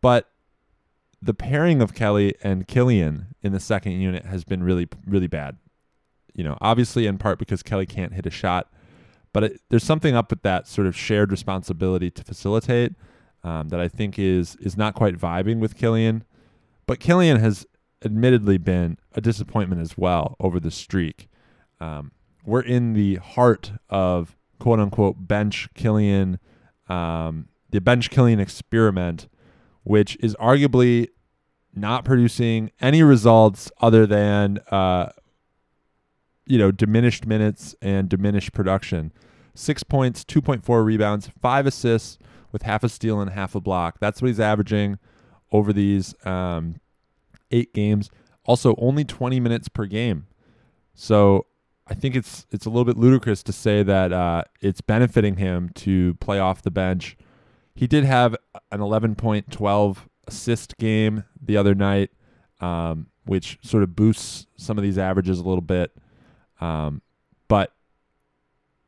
But 0.00 0.30
the 1.22 1.32
pairing 1.32 1.80
of 1.80 1.94
Kelly 1.94 2.34
and 2.42 2.66
Killian 2.66 3.36
in 3.40 3.52
the 3.52 3.60
second 3.60 3.92
unit 3.92 4.26
has 4.26 4.42
been 4.42 4.64
really, 4.64 4.88
really 5.06 5.28
bad. 5.28 5.58
You 6.34 6.42
know, 6.42 6.58
obviously 6.60 7.06
in 7.06 7.16
part 7.16 7.38
because 7.38 7.62
Kelly 7.62 7.86
can't 7.86 8.14
hit 8.14 8.26
a 8.26 8.30
shot, 8.30 8.72
but 9.32 9.44
it, 9.44 9.60
there's 9.70 9.84
something 9.84 10.16
up 10.16 10.30
with 10.30 10.42
that 10.42 10.66
sort 10.66 10.88
of 10.88 10.96
shared 10.96 11.30
responsibility 11.30 12.10
to 12.10 12.24
facilitate 12.24 12.94
um, 13.44 13.68
that 13.68 13.78
I 13.78 13.86
think 13.86 14.18
is 14.18 14.56
is 14.56 14.76
not 14.76 14.96
quite 14.96 15.16
vibing 15.16 15.60
with 15.60 15.76
Killian. 15.76 16.24
But 16.88 16.98
Killian 16.98 17.38
has 17.38 17.64
admittedly 18.04 18.58
been 18.58 18.98
a 19.14 19.20
disappointment 19.20 19.80
as 19.80 19.96
well 19.96 20.36
over 20.40 20.60
the 20.60 20.70
streak. 20.70 21.28
Um, 21.80 22.12
we're 22.44 22.62
in 22.62 22.92
the 22.92 23.16
heart 23.16 23.72
of 23.88 24.36
quote 24.58 24.80
unquote 24.80 25.26
bench 25.26 25.68
Killian, 25.74 26.38
um, 26.88 27.48
the 27.70 27.80
bench 27.80 28.10
Killian 28.10 28.40
experiment, 28.40 29.28
which 29.82 30.16
is 30.20 30.34
arguably 30.36 31.08
not 31.74 32.04
producing 32.04 32.70
any 32.80 33.02
results 33.02 33.70
other 33.80 34.06
than 34.06 34.58
uh, 34.70 35.10
you 36.46 36.58
know 36.58 36.70
diminished 36.70 37.26
minutes 37.26 37.74
and 37.82 38.08
diminished 38.08 38.52
production. 38.52 39.12
Six 39.54 39.82
points, 39.82 40.24
two 40.24 40.42
point 40.42 40.64
four 40.64 40.84
rebounds, 40.84 41.30
five 41.40 41.66
assists 41.66 42.18
with 42.52 42.62
half 42.62 42.84
a 42.84 42.88
steal 42.88 43.20
and 43.20 43.30
half 43.30 43.54
a 43.54 43.60
block. 43.60 43.98
That's 44.00 44.20
what 44.22 44.28
he's 44.28 44.40
averaging 44.40 44.98
over 45.52 45.72
these 45.72 46.14
um, 46.26 46.76
eight 47.54 47.72
games. 47.72 48.10
Also, 48.44 48.74
only 48.78 49.04
20 49.04 49.40
minutes 49.40 49.68
per 49.68 49.86
game. 49.86 50.26
So 50.94 51.46
I 51.86 51.94
think 51.94 52.16
it's 52.16 52.46
it's 52.50 52.66
a 52.66 52.70
little 52.70 52.84
bit 52.84 52.96
ludicrous 52.96 53.42
to 53.44 53.52
say 53.52 53.82
that 53.82 54.12
uh, 54.12 54.44
it's 54.60 54.80
benefiting 54.80 55.36
him 55.36 55.70
to 55.76 56.14
play 56.14 56.38
off 56.38 56.62
the 56.62 56.70
bench. 56.70 57.16
He 57.74 57.86
did 57.86 58.04
have 58.04 58.36
an 58.70 58.80
11.12 58.80 59.96
assist 60.26 60.76
game 60.78 61.24
the 61.40 61.56
other 61.56 61.74
night, 61.74 62.10
um, 62.60 63.08
which 63.24 63.58
sort 63.62 63.82
of 63.82 63.96
boosts 63.96 64.46
some 64.56 64.78
of 64.78 64.84
these 64.84 64.98
averages 64.98 65.40
a 65.40 65.44
little 65.44 65.60
bit. 65.60 65.96
Um, 66.60 67.02
but 67.48 67.72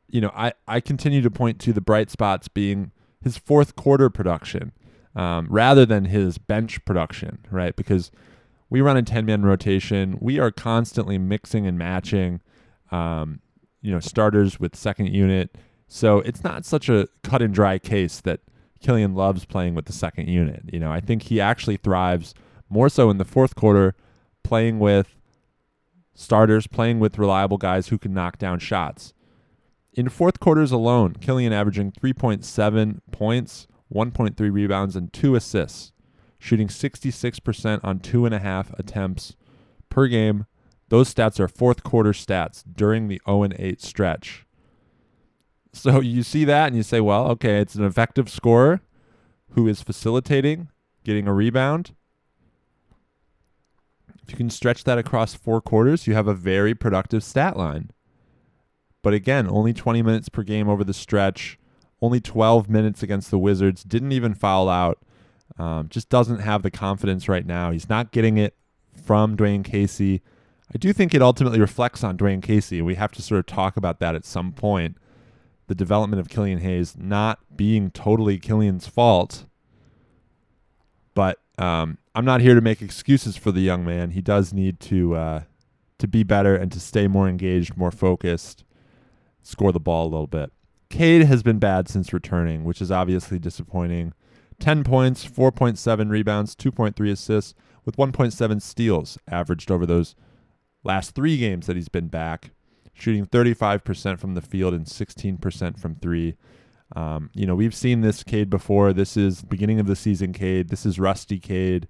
you 0.07 0.21
know, 0.21 0.31
I 0.35 0.53
I 0.67 0.79
continue 0.79 1.21
to 1.21 1.31
point 1.31 1.59
to 1.61 1.73
the 1.73 1.81
bright 1.81 2.09
spots 2.09 2.47
being 2.47 2.91
his 3.21 3.37
fourth 3.37 3.75
quarter 3.75 4.09
production 4.09 4.71
um, 5.15 5.47
rather 5.49 5.85
than 5.85 6.05
his 6.05 6.37
bench 6.37 6.83
production, 6.85 7.39
right? 7.51 7.75
Because 7.75 8.11
we 8.69 8.81
run 8.81 8.97
a 8.97 9.03
10 9.03 9.25
man 9.25 9.43
rotation. 9.43 10.17
We 10.19 10.39
are 10.39 10.51
constantly 10.51 11.17
mixing 11.17 11.65
and 11.65 11.77
matching, 11.77 12.41
um, 12.91 13.39
you 13.81 13.91
know, 13.91 13.99
starters 13.99 14.59
with 14.59 14.75
second 14.75 15.07
unit. 15.13 15.55
So 15.87 16.19
it's 16.19 16.43
not 16.43 16.65
such 16.65 16.89
a 16.89 17.07
cut 17.23 17.41
and 17.41 17.53
dry 17.53 17.79
case 17.79 18.19
that 18.21 18.41
Killian 18.81 19.15
loves 19.15 19.45
playing 19.45 19.75
with 19.75 19.85
the 19.85 19.93
second 19.93 20.27
unit. 20.27 20.63
You 20.71 20.79
know, 20.79 20.91
I 20.91 20.99
think 20.99 21.23
he 21.23 21.39
actually 21.39 21.77
thrives 21.77 22.33
more 22.69 22.89
so 22.89 23.09
in 23.09 23.17
the 23.17 23.25
fourth 23.25 23.55
quarter, 23.55 23.95
playing 24.43 24.79
with 24.79 25.15
starters, 26.13 26.67
playing 26.67 26.99
with 26.99 27.17
reliable 27.17 27.57
guys 27.57 27.87
who 27.87 27.97
can 27.97 28.13
knock 28.13 28.37
down 28.37 28.59
shots. 28.59 29.13
In 29.93 30.09
fourth 30.09 30.39
quarters 30.39 30.71
alone, 30.71 31.13
Killian 31.13 31.53
averaging 31.53 31.91
3.7 31.91 32.99
points, 33.11 33.67
1.3 33.93 34.51
rebounds, 34.51 34.95
and 34.95 35.11
two 35.11 35.35
assists, 35.35 35.91
shooting 36.47 36.69
66% 36.69 37.83
on 37.83 37.99
two 37.99 38.25
and 38.25 38.33
a 38.33 38.39
half 38.39 38.71
attempts 38.79 39.35
per 39.89 40.07
game. 40.07 40.45
Those 40.89 41.13
stats 41.13 41.39
are 41.39 41.49
fourth 41.49 41.83
quarter 41.83 42.13
stats 42.13 42.63
during 42.73 43.09
the 43.09 43.21
0 43.27 43.49
8 43.57 43.81
stretch. 43.81 44.45
So 45.73 45.99
you 46.01 46.23
see 46.23 46.45
that 46.45 46.67
and 46.67 46.75
you 46.75 46.83
say, 46.83 47.01
well, 47.01 47.27
okay, 47.31 47.59
it's 47.59 47.75
an 47.75 47.83
effective 47.83 48.29
scorer 48.29 48.81
who 49.51 49.67
is 49.67 49.81
facilitating, 49.81 50.69
getting 51.03 51.27
a 51.27 51.33
rebound. 51.33 51.93
If 54.23 54.31
you 54.31 54.37
can 54.37 54.49
stretch 54.49 54.85
that 54.85 54.97
across 54.97 55.33
four 55.33 55.61
quarters, 55.61 56.07
you 56.07 56.13
have 56.13 56.27
a 56.27 56.33
very 56.33 56.73
productive 56.73 57.23
stat 57.23 57.57
line. 57.57 57.91
But 59.01 59.13
again, 59.13 59.47
only 59.49 59.73
20 59.73 60.01
minutes 60.01 60.29
per 60.29 60.43
game 60.43 60.67
over 60.67 60.83
the 60.83 60.93
stretch, 60.93 61.57
only 62.01 62.19
12 62.19 62.69
minutes 62.69 63.03
against 63.03 63.31
the 63.31 63.39
Wizards, 63.39 63.83
didn't 63.83 64.11
even 64.11 64.33
foul 64.33 64.67
out. 64.69 64.99
Um, 65.57 65.89
just 65.89 66.09
doesn't 66.09 66.39
have 66.39 66.61
the 66.61 66.71
confidence 66.71 67.27
right 67.27 67.45
now. 67.45 67.71
He's 67.71 67.89
not 67.89 68.11
getting 68.11 68.37
it 68.37 68.55
from 69.03 69.35
Dwane 69.35 69.63
Casey. 69.63 70.21
I 70.73 70.77
do 70.77 70.93
think 70.93 71.13
it 71.13 71.21
ultimately 71.21 71.59
reflects 71.59 72.03
on 72.03 72.17
Dwane 72.17 72.43
Casey. 72.43 72.81
We 72.81 72.95
have 72.95 73.11
to 73.13 73.21
sort 73.21 73.39
of 73.39 73.45
talk 73.45 73.77
about 73.77 73.99
that 73.99 74.15
at 74.15 74.25
some 74.25 74.51
point 74.51 74.97
the 75.67 75.75
development 75.75 76.19
of 76.19 76.29
Killian 76.29 76.59
Hayes 76.59 76.95
not 76.97 77.39
being 77.55 77.91
totally 77.91 78.39
Killian's 78.39 78.87
fault. 78.87 79.45
But 81.13 81.39
um, 81.57 81.97
I'm 82.15 82.25
not 82.25 82.41
here 82.41 82.55
to 82.55 82.61
make 82.61 82.81
excuses 82.81 83.37
for 83.37 83.51
the 83.51 83.61
young 83.61 83.85
man. 83.85 84.11
He 84.11 84.21
does 84.21 84.53
need 84.53 84.79
to 84.81 85.15
uh, 85.15 85.41
to 85.97 86.07
be 86.07 86.23
better 86.23 86.55
and 86.55 86.71
to 86.71 86.79
stay 86.79 87.07
more 87.07 87.27
engaged, 87.27 87.75
more 87.75 87.91
focused, 87.91 88.63
score 89.41 89.71
the 89.71 89.79
ball 89.79 90.05
a 90.05 90.09
little 90.09 90.27
bit. 90.27 90.51
Cade 90.89 91.23
has 91.23 91.43
been 91.43 91.59
bad 91.59 91.89
since 91.89 92.13
returning, 92.13 92.63
which 92.63 92.81
is 92.81 92.91
obviously 92.91 93.39
disappointing. 93.39 94.13
10 94.59 94.83
points, 94.83 95.25
4.7 95.25 96.09
rebounds, 96.09 96.55
2.3 96.55 97.11
assists, 97.11 97.53
with 97.85 97.97
1.7 97.97 98.61
steals 98.61 99.17
averaged 99.27 99.71
over 99.71 99.85
those 99.85 100.15
last 100.83 101.15
three 101.15 101.37
games 101.37 101.67
that 101.67 101.75
he's 101.75 101.89
been 101.89 102.07
back 102.07 102.51
shooting 102.97 103.25
35% 103.25 104.19
from 104.19 104.33
the 104.33 104.41
field 104.41 104.73
and 104.73 104.85
16% 104.85 105.79
from 105.79 105.95
three. 105.95 106.35
Um, 106.95 107.29
you 107.33 107.45
know, 107.45 107.55
we've 107.55 107.75
seen 107.75 108.01
this 108.01 108.23
Cade 108.23 108.49
before. 108.49 108.93
This 108.93 109.15
is 109.15 109.41
beginning 109.43 109.79
of 109.79 109.87
the 109.87 109.95
season 109.95 110.33
Cade. 110.33 110.69
This 110.69 110.85
is 110.85 110.99
rusty 110.99 111.39
Cade. 111.39 111.87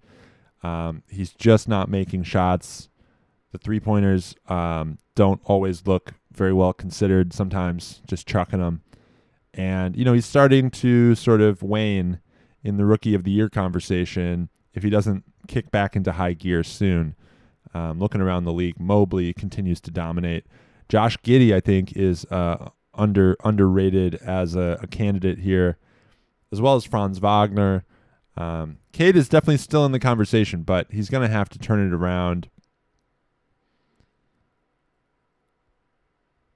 Um, 0.64 1.04
he's 1.10 1.32
just 1.34 1.68
not 1.68 1.90
making 1.90 2.24
shots. 2.24 2.90
The 3.52 3.58
three 3.58 3.80
pointers 3.80 4.36
um, 4.48 4.98
don't 5.16 5.40
always 5.46 5.88
look 5.88 6.14
very 6.34 6.54
well 6.54 6.74
considered. 6.74 7.32
Sometimes 7.32 8.02
just 8.06 8.28
chucking 8.28 8.60
them. 8.60 8.82
And, 9.54 9.96
you 9.96 10.04
know, 10.04 10.14
he's 10.14 10.26
starting 10.26 10.70
to 10.72 11.16
sort 11.16 11.42
of 11.42 11.64
wane 11.64 12.20
in 12.64 12.78
the 12.78 12.86
rookie 12.86 13.14
of 13.14 13.24
the 13.24 13.32
year 13.32 13.50
conversation 13.50 14.50
if 14.74 14.84
he 14.84 14.90
doesn't 14.90 15.24
kick 15.48 15.72
back 15.72 15.96
into 15.96 16.12
high 16.12 16.34
gear 16.34 16.64
soon. 16.64 17.16
Um, 17.74 18.00
looking 18.00 18.22
around 18.22 18.46
the 18.46 18.54
league, 18.54 18.80
Mobley 18.80 19.34
continues 19.34 19.82
to 19.82 19.92
dominate. 19.92 20.46
Josh 20.88 21.18
Giddey, 21.18 21.54
I 21.54 21.60
think, 21.60 21.94
is 21.94 22.26
uh, 22.26 22.70
under 22.94 23.36
underrated 23.44 24.16
as 24.16 24.56
a, 24.56 24.80
a, 24.82 24.88
candidate 24.88 25.40
here, 25.40 25.78
as 26.52 26.62
well 26.62 26.76
as 26.76 26.86
Franz 26.86 27.20
Wagner. 27.20 27.84
Um, 28.38 28.78
Cade 28.94 29.16
is 29.16 29.28
definitely 29.28 29.58
still 29.58 29.86
in 29.86 29.92
the 29.92 30.00
conversation, 30.00 30.64
but 30.64 30.88
he's 30.92 31.10
going 31.10 31.28
to 31.28 31.34
have 31.34 31.50
to 31.50 31.60
turn 31.60 31.86
it 31.86 31.94
around. 31.94 32.50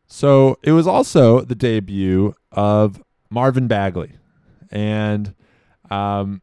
So 0.07 0.57
it 0.63 0.71
was 0.71 0.87
also 0.87 1.41
the 1.41 1.55
debut 1.55 2.35
of 2.51 3.01
Marvin 3.29 3.67
Bagley, 3.67 4.13
and 4.69 5.33
um, 5.91 6.41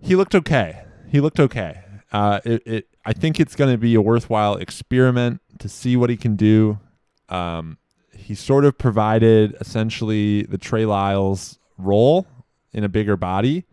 he 0.00 0.16
looked 0.16 0.34
okay. 0.34 0.84
He 1.08 1.20
looked 1.20 1.40
okay. 1.40 1.80
Uh, 2.12 2.40
it, 2.44 2.62
it 2.66 2.88
I 3.06 3.12
think 3.12 3.40
it's 3.40 3.54
going 3.54 3.72
to 3.72 3.78
be 3.78 3.94
a 3.94 4.00
worthwhile 4.00 4.56
experiment 4.56 5.40
to 5.60 5.68
see 5.68 5.96
what 5.96 6.10
he 6.10 6.16
can 6.16 6.36
do. 6.36 6.80
Um, 7.28 7.78
he 8.12 8.34
sort 8.34 8.64
of 8.64 8.76
provided 8.76 9.56
essentially 9.60 10.42
the 10.42 10.58
Trey 10.58 10.84
Lyles 10.84 11.58
role 11.78 12.26
in 12.72 12.84
a 12.84 12.88
bigger 12.88 13.16
body. 13.16 13.64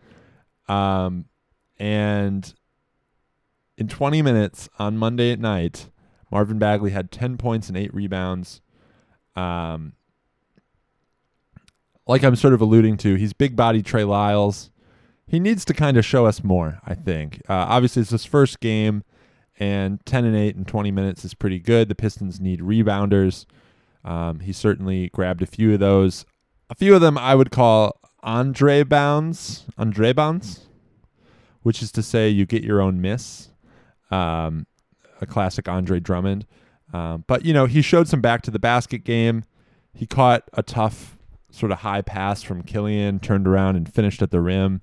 Um, 0.68 1.26
and 1.80 2.54
in 3.78 3.88
20 3.88 4.22
minutes 4.22 4.70
on 4.78 4.98
Monday 4.98 5.32
at 5.32 5.40
night, 5.40 5.90
Marvin 6.32 6.60
Bagley 6.60 6.92
had 6.92 7.12
10 7.12 7.38
points 7.38 7.68
and 7.68 7.78
eight 7.78 7.94
rebounds. 7.94 8.62
Um, 9.36 9.94
like 12.08 12.24
I'm 12.24 12.36
sort 12.36 12.53
of 12.53 12.62
alluding 12.62 12.98
to, 12.98 13.15
he's 13.15 13.34
big 13.34 13.55
body 13.55 13.81
Trey 13.81 14.03
Lyles. 14.03 14.70
He 15.27 15.39
needs 15.39 15.63
to 15.65 15.74
kind 15.74 15.98
of 15.98 16.05
show 16.05 16.25
us 16.25 16.43
more, 16.43 16.79
I 16.86 16.93
think. 16.93 17.41
Uh, 17.48 17.53
obviously, 17.53 18.01
it's 18.01 18.12
his 18.12 18.25
first 18.25 18.60
game, 18.60 19.03
and 19.60 20.05
10 20.05 20.25
and 20.25 20.36
8 20.36 20.55
in 20.55 20.65
20 20.65 20.91
minutes 20.91 21.24
is 21.24 21.34
pretty 21.34 21.60
good. 21.60 21.88
The 21.88 21.96
Pistons 21.96 22.41
need 22.41 22.60
rebounders. 22.60 23.46
Um, 24.03 24.39
he 24.39 24.51
certainly 24.51 25.10
grabbed 25.10 25.41
a 25.41 25.46
few 25.46 25.74
of 25.74 25.79
those. 25.79 26.25
A 26.70 26.75
few 26.75 26.96
of 26.96 27.01
them 27.01 27.17
I 27.17 27.36
would 27.36 27.51
call 27.51 28.00
Andre 28.24 28.84
bounds, 28.84 29.65
Andre 29.77 30.13
bounds, 30.13 30.67
which 31.62 31.81
is 31.81 31.91
to 31.93 32.03
say 32.03 32.29
you 32.29 32.46
get 32.46 32.63
your 32.63 32.81
own 32.81 33.00
miss. 33.00 33.50
Um, 34.10 34.67
a 35.22 35.25
classic 35.25 35.70
Andre 35.70 36.00
Drummond. 36.00 36.46
Um, 36.93 37.24
but 37.27 37.46
you 37.46 37.53
know, 37.53 37.67
he 37.67 37.81
showed 37.81 38.08
some 38.08 38.22
back 38.22 38.41
to 38.43 38.51
the 38.51 38.60
basket 38.60 39.03
game. 39.03 39.43
He 39.93 40.05
caught 40.05 40.43
a 40.53 40.63
tough 40.63 41.17
sort 41.51 41.72
of 41.72 41.79
high 41.79 42.01
pass 42.01 42.41
from 42.41 42.63
Killian, 42.63 43.20
turned 43.20 43.48
around 43.48 43.75
and 43.75 43.93
finished 43.93 44.22
at 44.22 44.31
the 44.31 44.41
rim. 44.41 44.81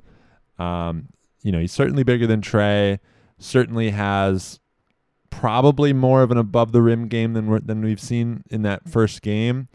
Um, 0.59 1.09
you 1.43 1.51
know, 1.51 1.61
he's 1.61 1.73
certainly 1.73 2.03
bigger 2.03 2.27
than 2.27 2.41
Trey. 2.41 3.01
Certainly 3.39 3.91
has 3.91 4.61
probably 5.31 5.93
more 5.93 6.23
of 6.23 6.31
an 6.31 6.39
above 6.39 6.73
the 6.73 6.83
rim 6.83 7.09
game 7.09 7.33
than 7.33 7.67
than 7.67 7.83
we've 7.83 8.01
seen 8.01 8.45
in 8.51 8.63
that 8.63 8.89
first 8.89 9.23
game. 9.23 9.69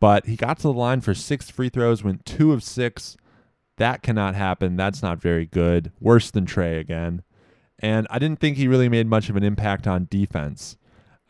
But 0.00 0.26
he 0.26 0.36
got 0.36 0.58
to 0.58 0.64
the 0.64 0.72
line 0.72 1.00
for 1.00 1.14
six 1.14 1.50
free 1.50 1.68
throws, 1.68 2.02
went 2.02 2.24
two 2.24 2.52
of 2.52 2.62
six. 2.62 3.16
That 3.76 4.02
cannot 4.02 4.34
happen. 4.34 4.76
That's 4.76 5.02
not 5.02 5.20
very 5.20 5.46
good. 5.46 5.92
Worse 6.00 6.30
than 6.30 6.46
Trey 6.46 6.78
again. 6.78 7.22
And 7.78 8.06
I 8.08 8.18
didn't 8.18 8.38
think 8.38 8.56
he 8.56 8.68
really 8.68 8.88
made 8.88 9.06
much 9.06 9.28
of 9.28 9.36
an 9.36 9.42
impact 9.42 9.86
on 9.86 10.06
defense. 10.10 10.76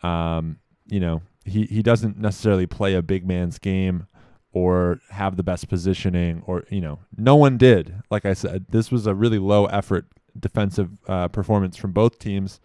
Um, 0.02 0.58
you 0.86 1.00
know, 1.00 1.22
he, 1.46 1.64
he 1.64 1.82
doesn't 1.82 2.18
necessarily 2.18 2.66
play 2.66 2.94
a 2.94 3.02
big 3.02 3.26
man's 3.26 3.58
game 3.58 4.06
or 4.54 5.00
have 5.10 5.36
the 5.36 5.42
best 5.42 5.68
positioning 5.68 6.42
or, 6.46 6.64
you 6.70 6.80
know, 6.80 7.00
no 7.16 7.34
one 7.34 7.58
did. 7.58 8.02
Like 8.08 8.24
I 8.24 8.34
said, 8.34 8.66
this 8.70 8.90
was 8.90 9.06
a 9.06 9.14
really 9.14 9.38
low 9.38 9.66
effort 9.66 10.06
defensive 10.38 10.90
uh, 11.08 11.28
performance 11.28 11.76
from 11.76 11.92
both 11.92 12.20
teams. 12.20 12.60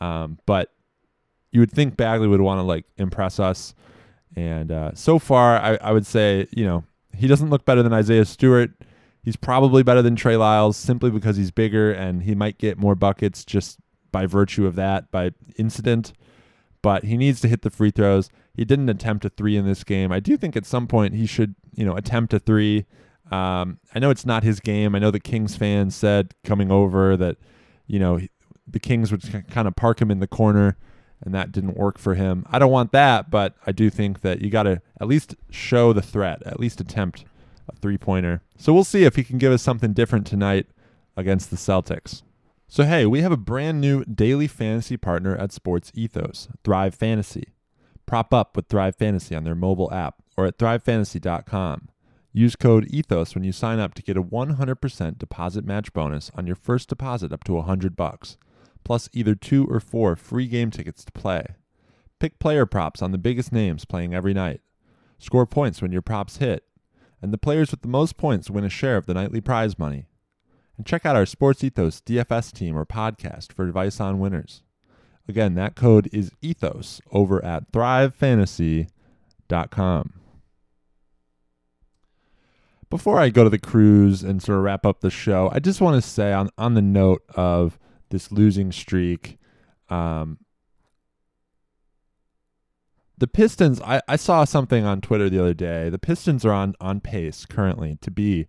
Um, 0.00 0.38
but 0.44 0.70
you 1.50 1.60
would 1.60 1.72
think 1.72 1.96
Bagley 1.96 2.28
would 2.28 2.42
want 2.42 2.58
to 2.58 2.62
like 2.62 2.84
impress 2.98 3.40
us. 3.40 3.74
And 4.36 4.70
uh, 4.70 4.94
so 4.94 5.18
far, 5.18 5.58
I, 5.58 5.78
I 5.80 5.92
would 5.92 6.04
say, 6.04 6.46
you 6.50 6.66
know, 6.66 6.84
he 7.16 7.26
doesn't 7.26 7.48
look 7.48 7.64
better 7.64 7.82
than 7.82 7.92
Isaiah 7.94 8.26
Stewart. 8.26 8.72
He's 9.22 9.36
probably 9.36 9.82
better 9.82 10.02
than 10.02 10.16
Trey 10.16 10.36
Lyles 10.36 10.76
simply 10.76 11.10
because 11.10 11.38
he's 11.38 11.50
bigger 11.50 11.90
and 11.90 12.24
he 12.24 12.34
might 12.34 12.58
get 12.58 12.76
more 12.76 12.94
buckets 12.94 13.44
just 13.44 13.78
by 14.12 14.26
virtue 14.26 14.66
of 14.66 14.74
that, 14.74 15.10
by 15.10 15.30
incident. 15.56 16.12
But 16.82 17.04
he 17.04 17.16
needs 17.16 17.40
to 17.40 17.48
hit 17.48 17.62
the 17.62 17.70
free 17.70 17.90
throws. 17.90 18.28
He 18.54 18.64
didn't 18.64 18.88
attempt 18.88 19.24
a 19.24 19.28
three 19.28 19.56
in 19.56 19.66
this 19.66 19.84
game. 19.84 20.12
I 20.12 20.20
do 20.20 20.36
think 20.36 20.56
at 20.56 20.64
some 20.64 20.86
point 20.86 21.14
he 21.14 21.26
should, 21.26 21.54
you 21.74 21.84
know, 21.84 21.96
attempt 21.96 22.32
a 22.32 22.38
three. 22.38 22.86
Um, 23.30 23.80
I 23.94 23.98
know 23.98 24.10
it's 24.10 24.26
not 24.26 24.44
his 24.44 24.60
game. 24.60 24.94
I 24.94 24.98
know 24.98 25.10
the 25.10 25.20
Kings 25.20 25.56
fans 25.56 25.94
said 25.94 26.34
coming 26.44 26.70
over 26.70 27.16
that, 27.16 27.36
you 27.86 27.98
know, 27.98 28.20
the 28.66 28.80
Kings 28.80 29.10
would 29.10 29.22
kind 29.50 29.66
of 29.66 29.76
park 29.76 30.00
him 30.00 30.10
in 30.10 30.20
the 30.20 30.26
corner, 30.26 30.76
and 31.20 31.34
that 31.34 31.52
didn't 31.52 31.76
work 31.76 31.98
for 31.98 32.14
him. 32.14 32.46
I 32.50 32.58
don't 32.58 32.70
want 32.70 32.92
that, 32.92 33.30
but 33.30 33.54
I 33.66 33.72
do 33.72 33.90
think 33.90 34.20
that 34.20 34.40
you 34.40 34.50
got 34.50 34.64
to 34.64 34.80
at 35.00 35.08
least 35.08 35.34
show 35.50 35.92
the 35.92 36.02
threat, 36.02 36.42
at 36.46 36.60
least 36.60 36.80
attempt 36.80 37.24
a 37.68 37.74
three 37.76 37.98
pointer. 37.98 38.42
So 38.56 38.72
we'll 38.72 38.84
see 38.84 39.04
if 39.04 39.16
he 39.16 39.24
can 39.24 39.38
give 39.38 39.52
us 39.52 39.62
something 39.62 39.92
different 39.92 40.26
tonight 40.26 40.66
against 41.16 41.50
the 41.50 41.56
Celtics. 41.56 42.22
So, 42.68 42.84
hey, 42.84 43.06
we 43.06 43.20
have 43.20 43.32
a 43.32 43.36
brand 43.36 43.80
new 43.80 44.04
daily 44.04 44.46
fantasy 44.46 44.96
partner 44.96 45.36
at 45.36 45.52
Sports 45.52 45.92
Ethos, 45.94 46.48
Thrive 46.62 46.94
Fantasy. 46.94 47.53
Prop 48.06 48.32
up 48.34 48.56
with 48.56 48.68
Thrive 48.68 48.96
Fantasy 48.96 49.34
on 49.34 49.44
their 49.44 49.54
mobile 49.54 49.92
app 49.92 50.22
or 50.36 50.46
at 50.46 50.58
thrivefantasy.com. 50.58 51.88
Use 52.32 52.56
code 52.56 52.88
ETHOS 52.92 53.34
when 53.34 53.44
you 53.44 53.52
sign 53.52 53.78
up 53.78 53.94
to 53.94 54.02
get 54.02 54.16
a 54.16 54.22
100% 54.22 55.18
deposit 55.18 55.64
match 55.64 55.92
bonus 55.92 56.30
on 56.34 56.46
your 56.46 56.56
first 56.56 56.88
deposit 56.88 57.32
up 57.32 57.44
to 57.44 57.54
100 57.54 57.94
bucks 57.94 58.36
plus 58.84 59.08
either 59.12 59.34
two 59.34 59.66
or 59.66 59.80
four 59.80 60.14
free 60.14 60.46
game 60.46 60.70
tickets 60.70 61.04
to 61.04 61.12
play. 61.12 61.46
Pick 62.20 62.38
player 62.38 62.66
props 62.66 63.02
on 63.02 63.10
the 63.10 63.18
biggest 63.18 63.52
names 63.52 63.84
playing 63.84 64.14
every 64.14 64.34
night. 64.34 64.60
Score 65.18 65.46
points 65.46 65.82
when 65.82 65.92
your 65.92 66.02
props 66.02 66.36
hit. 66.36 66.64
And 67.20 67.32
the 67.32 67.38
players 67.38 67.70
with 67.70 67.80
the 67.80 67.88
most 67.88 68.16
points 68.18 68.50
win 68.50 68.64
a 68.64 68.68
share 68.68 68.98
of 68.98 69.06
the 69.06 69.14
nightly 69.14 69.40
prize 69.40 69.78
money. 69.78 70.06
And 70.76 70.86
check 70.86 71.06
out 71.06 71.16
our 71.16 71.26
Sports 71.26 71.64
Ethos 71.64 72.00
DFS 72.02 72.52
team 72.52 72.76
or 72.76 72.84
podcast 72.84 73.52
for 73.52 73.66
advice 73.66 74.00
on 74.00 74.18
winners. 74.18 74.63
Again, 75.26 75.54
that 75.54 75.74
code 75.74 76.10
is 76.12 76.32
ETHOS 76.42 77.00
over 77.10 77.42
at 77.44 77.72
thrivefantasy.com. 77.72 80.12
Before 82.90 83.18
I 83.18 83.30
go 83.30 83.44
to 83.44 83.50
the 83.50 83.58
cruise 83.58 84.22
and 84.22 84.42
sort 84.42 84.58
of 84.58 84.64
wrap 84.64 84.84
up 84.84 85.00
the 85.00 85.08
show, 85.10 85.50
I 85.52 85.58
just 85.58 85.80
want 85.80 86.02
to 86.02 86.08
say 86.08 86.32
on, 86.32 86.50
on 86.58 86.74
the 86.74 86.82
note 86.82 87.22
of 87.34 87.78
this 88.10 88.30
losing 88.30 88.70
streak. 88.70 89.38
Um, 89.88 90.38
the 93.16 93.26
Pistons, 93.26 93.80
I, 93.80 94.02
I 94.06 94.16
saw 94.16 94.44
something 94.44 94.84
on 94.84 95.00
Twitter 95.00 95.30
the 95.30 95.40
other 95.40 95.54
day. 95.54 95.88
The 95.88 95.98
Pistons 95.98 96.44
are 96.44 96.52
on, 96.52 96.74
on 96.80 97.00
pace 97.00 97.46
currently 97.46 97.96
to 98.02 98.10
be 98.10 98.46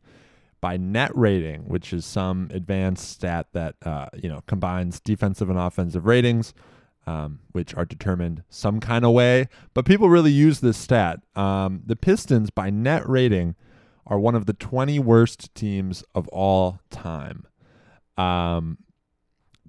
by 0.65 0.78
net 0.78 1.15
rating, 1.15 1.62
which 1.67 1.93
is 1.93 2.04
some 2.04 2.49
advanced 2.51 3.08
stat 3.08 3.45
that 3.54 3.75
uh, 3.86 4.08
you 4.19 4.28
know 4.28 4.41
combines 4.47 4.99
defensive 4.99 5.47
and 5.47 5.60
offensive 5.60 6.08
ratings, 6.08 6.56
um, 7.06 7.38
which 7.51 7.75
are 7.75 7.86
determined 7.86 8.41
some 8.49 8.80
kind 8.80 9.06
of 9.06 9.12
way. 9.12 9.47
But 9.75 9.86
people 9.86 10.10
really 10.10 10.32
use 10.32 10.62
this 10.62 10.75
stat. 10.75 11.19
Um, 11.36 11.84
the 11.86 11.95
Pistons, 11.95 12.49
by 12.49 12.71
net 12.71 13.08
rating, 13.08 13.54
are 14.08 14.17
one 14.17 14.34
of 14.34 14.47
the 14.47 14.54
20 14.54 14.97
worst 14.97 15.54
teams 15.54 16.04
of 16.15 16.28
all 16.30 16.80
time. 16.89 17.45
Um, 18.17 18.80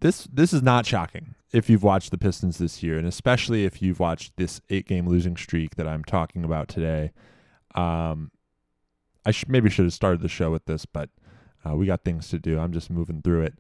this 0.01 0.27
this 0.33 0.55
is 0.55 0.63
not 0.63 0.87
shocking 0.87 1.35
if 1.53 1.69
you've 1.69 1.83
watched 1.83 2.11
the 2.11 2.17
Pistons 2.17 2.57
this 2.57 2.83
year, 2.83 2.97
and 2.97 3.07
especially 3.07 3.67
if 3.67 3.83
you've 3.83 4.01
watched 4.01 4.35
this 4.39 4.63
eight 4.71 4.87
game 4.89 5.07
losing 5.07 5.37
streak 5.37 5.75
that 5.75 5.87
I'm 5.87 6.05
talking 6.05 6.43
about 6.43 6.69
today. 6.69 7.13
Um, 7.75 8.31
I 9.27 9.33
sh- 9.33 9.45
maybe 9.49 9.69
should 9.69 9.85
have 9.85 9.93
started 9.93 10.23
the 10.23 10.29
show 10.29 10.51
with 10.51 10.65
this, 10.67 10.87
but 10.87 11.11
uh, 11.67 11.75
we 11.75 11.87
got 11.87 12.05
things 12.05 12.29
to 12.29 12.39
do. 12.39 12.59
I'm 12.59 12.73
just 12.73 12.89
moving 12.91 13.21
through 13.21 13.43
it. 13.43 13.55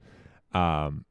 Um, 0.54 1.04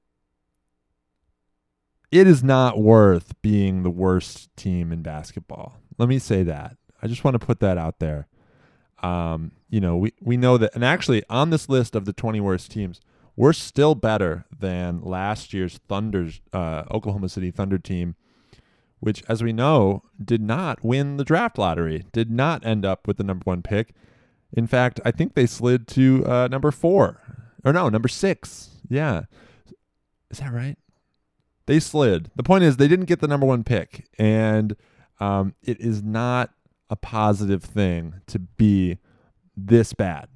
it 2.12 2.26
is 2.26 2.42
not 2.44 2.80
worth 2.80 3.34
being 3.42 3.84
the 3.84 3.90
worst 3.90 4.56
team 4.56 4.94
in 4.94 5.02
basketball. 5.02 5.78
Let 5.98 6.08
me 6.08 6.18
say 6.18 6.44
that. 6.44 6.78
I 7.02 7.08
just 7.08 7.26
want 7.26 7.40
to 7.40 7.46
put 7.46 7.60
that 7.60 7.78
out 7.78 8.00
there. 8.00 8.28
Um, 9.04 9.52
you 9.70 9.82
know, 9.82 9.98
we, 9.98 10.14
we 10.22 10.38
know 10.38 10.58
that, 10.58 10.74
and 10.74 10.86
actually 10.86 11.24
on 11.30 11.50
this 11.50 11.68
list 11.68 11.94
of 11.94 12.06
the 12.06 12.14
20 12.14 12.40
worst 12.40 12.72
teams, 12.72 13.02
we're 13.36 13.54
still 13.54 13.96
better 13.96 14.46
than 14.58 15.02
last 15.02 15.54
year's 15.54 15.80
Thunder's 15.90 16.40
uh, 16.54 16.84
Oklahoma 16.90 17.28
City 17.28 17.52
Thunder 17.52 17.78
team, 17.78 18.16
which, 19.02 19.22
as 19.28 19.44
we 19.44 19.52
know, 19.52 20.04
did 20.24 20.42
not 20.42 20.84
win 20.84 21.18
the 21.18 21.26
draft 21.26 21.58
lottery, 21.58 22.06
did 22.14 22.32
not 22.32 22.66
end 22.66 22.86
up 22.86 23.06
with 23.06 23.18
the 23.18 23.24
number 23.26 23.44
one 23.44 23.62
pick. 23.62 23.94
In 24.56 24.68
fact, 24.68 25.00
I 25.06 25.12
think 25.12 25.34
they 25.34 25.46
slid 25.46 25.88
to 25.90 26.26
uh, 26.26 26.48
number 26.50 26.72
four, 26.72 27.22
or 27.64 27.74
no, 27.74 27.90
number 27.90 28.08
six. 28.08 28.70
Yeah, 28.90 29.24
is 30.32 30.40
that 30.40 30.52
right? 30.54 30.78
They 31.68 31.80
slid. 31.80 32.32
The 32.36 32.44
point 32.44 32.64
is, 32.64 32.78
they 32.78 32.88
didn't 32.88 33.06
get 33.06 33.20
the 33.20 33.28
number 33.28 33.46
one 33.46 33.64
pick, 33.64 34.08
and 34.18 34.76
um, 35.20 35.56
it 35.62 35.80
is 35.80 36.02
not 36.02 36.52
a 36.90 36.96
positive 36.96 37.64
thing 37.64 38.22
to 38.28 38.40
be 38.40 38.98
this 39.58 39.94
bad 39.94 40.30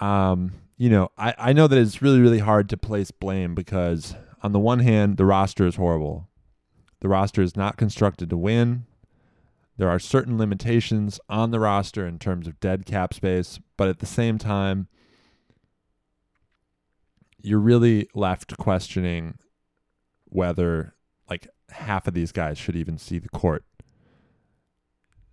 um, 0.00 0.52
you 0.78 0.88
know, 0.88 1.10
I, 1.18 1.34
I 1.38 1.52
know 1.52 1.66
that 1.66 1.78
it's 1.78 2.02
really, 2.02 2.20
really 2.20 2.38
hard 2.38 2.68
to 2.70 2.76
place 2.76 3.10
blame 3.10 3.54
because, 3.54 4.14
on 4.42 4.52
the 4.52 4.58
one 4.58 4.80
hand, 4.80 5.18
the 5.18 5.26
roster 5.26 5.66
is 5.66 5.76
horrible. 5.76 6.28
The 7.00 7.08
roster 7.08 7.42
is 7.42 7.56
not 7.56 7.76
constructed 7.76 8.30
to 8.30 8.36
win. 8.36 8.86
There 9.76 9.88
are 9.88 9.98
certain 9.98 10.36
limitations 10.36 11.18
on 11.28 11.50
the 11.50 11.60
roster 11.60 12.06
in 12.06 12.18
terms 12.18 12.46
of 12.46 12.60
dead 12.60 12.84
cap 12.84 13.14
space, 13.14 13.58
but 13.76 13.88
at 13.88 14.00
the 14.00 14.06
same 14.06 14.36
time, 14.38 14.88
you're 17.42 17.58
really 17.58 18.08
left 18.14 18.56
questioning 18.58 19.38
whether 20.26 20.94
like 21.28 21.48
half 21.70 22.06
of 22.06 22.14
these 22.14 22.32
guys 22.32 22.58
should 22.58 22.76
even 22.76 22.98
see 22.98 23.18
the 23.18 23.28
court 23.30 23.64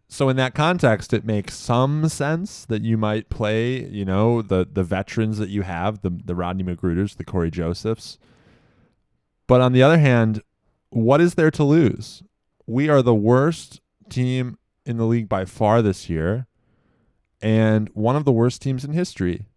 so 0.10 0.30
in 0.30 0.38
that 0.38 0.56
context, 0.56 1.14
it 1.14 1.26
makes 1.26 1.56
some 1.56 2.08
sense 2.08 2.66
that 2.66 2.82
you 2.82 2.98
might 2.98 3.30
play, 3.30 3.86
you 3.86 4.06
know, 4.06 4.42
the 4.42 4.66
the 4.72 4.84
veterans 4.84 5.38
that 5.38 5.50
you 5.50 5.64
have, 5.64 6.02
the 6.02 6.10
the 6.10 6.36
Rodney 6.36 6.64
McGruders, 6.64 7.18
the 7.18 7.26
Cory 7.26 7.52
Josephs. 7.52 8.18
But 9.48 9.62
on 9.62 9.74
the 9.74 9.84
other 9.84 9.98
hand, 9.98 10.42
what 10.90 11.20
is 11.20 11.36
there 11.36 11.52
to 11.52 11.64
lose? 11.64 12.24
We 12.66 12.90
are 12.90 13.02
the 13.02 13.16
worst 13.16 13.82
team 14.10 14.58
in 14.86 14.98
the 14.98 15.06
league 15.06 15.30
by 15.30 15.46
far 15.46 15.82
this 15.82 16.10
year, 16.10 16.48
and 17.42 17.90
one 17.94 18.16
of 18.16 18.26
the 18.26 18.32
worst 18.32 18.62
teams 18.62 18.84
in 18.84 18.94
history. 18.94 19.48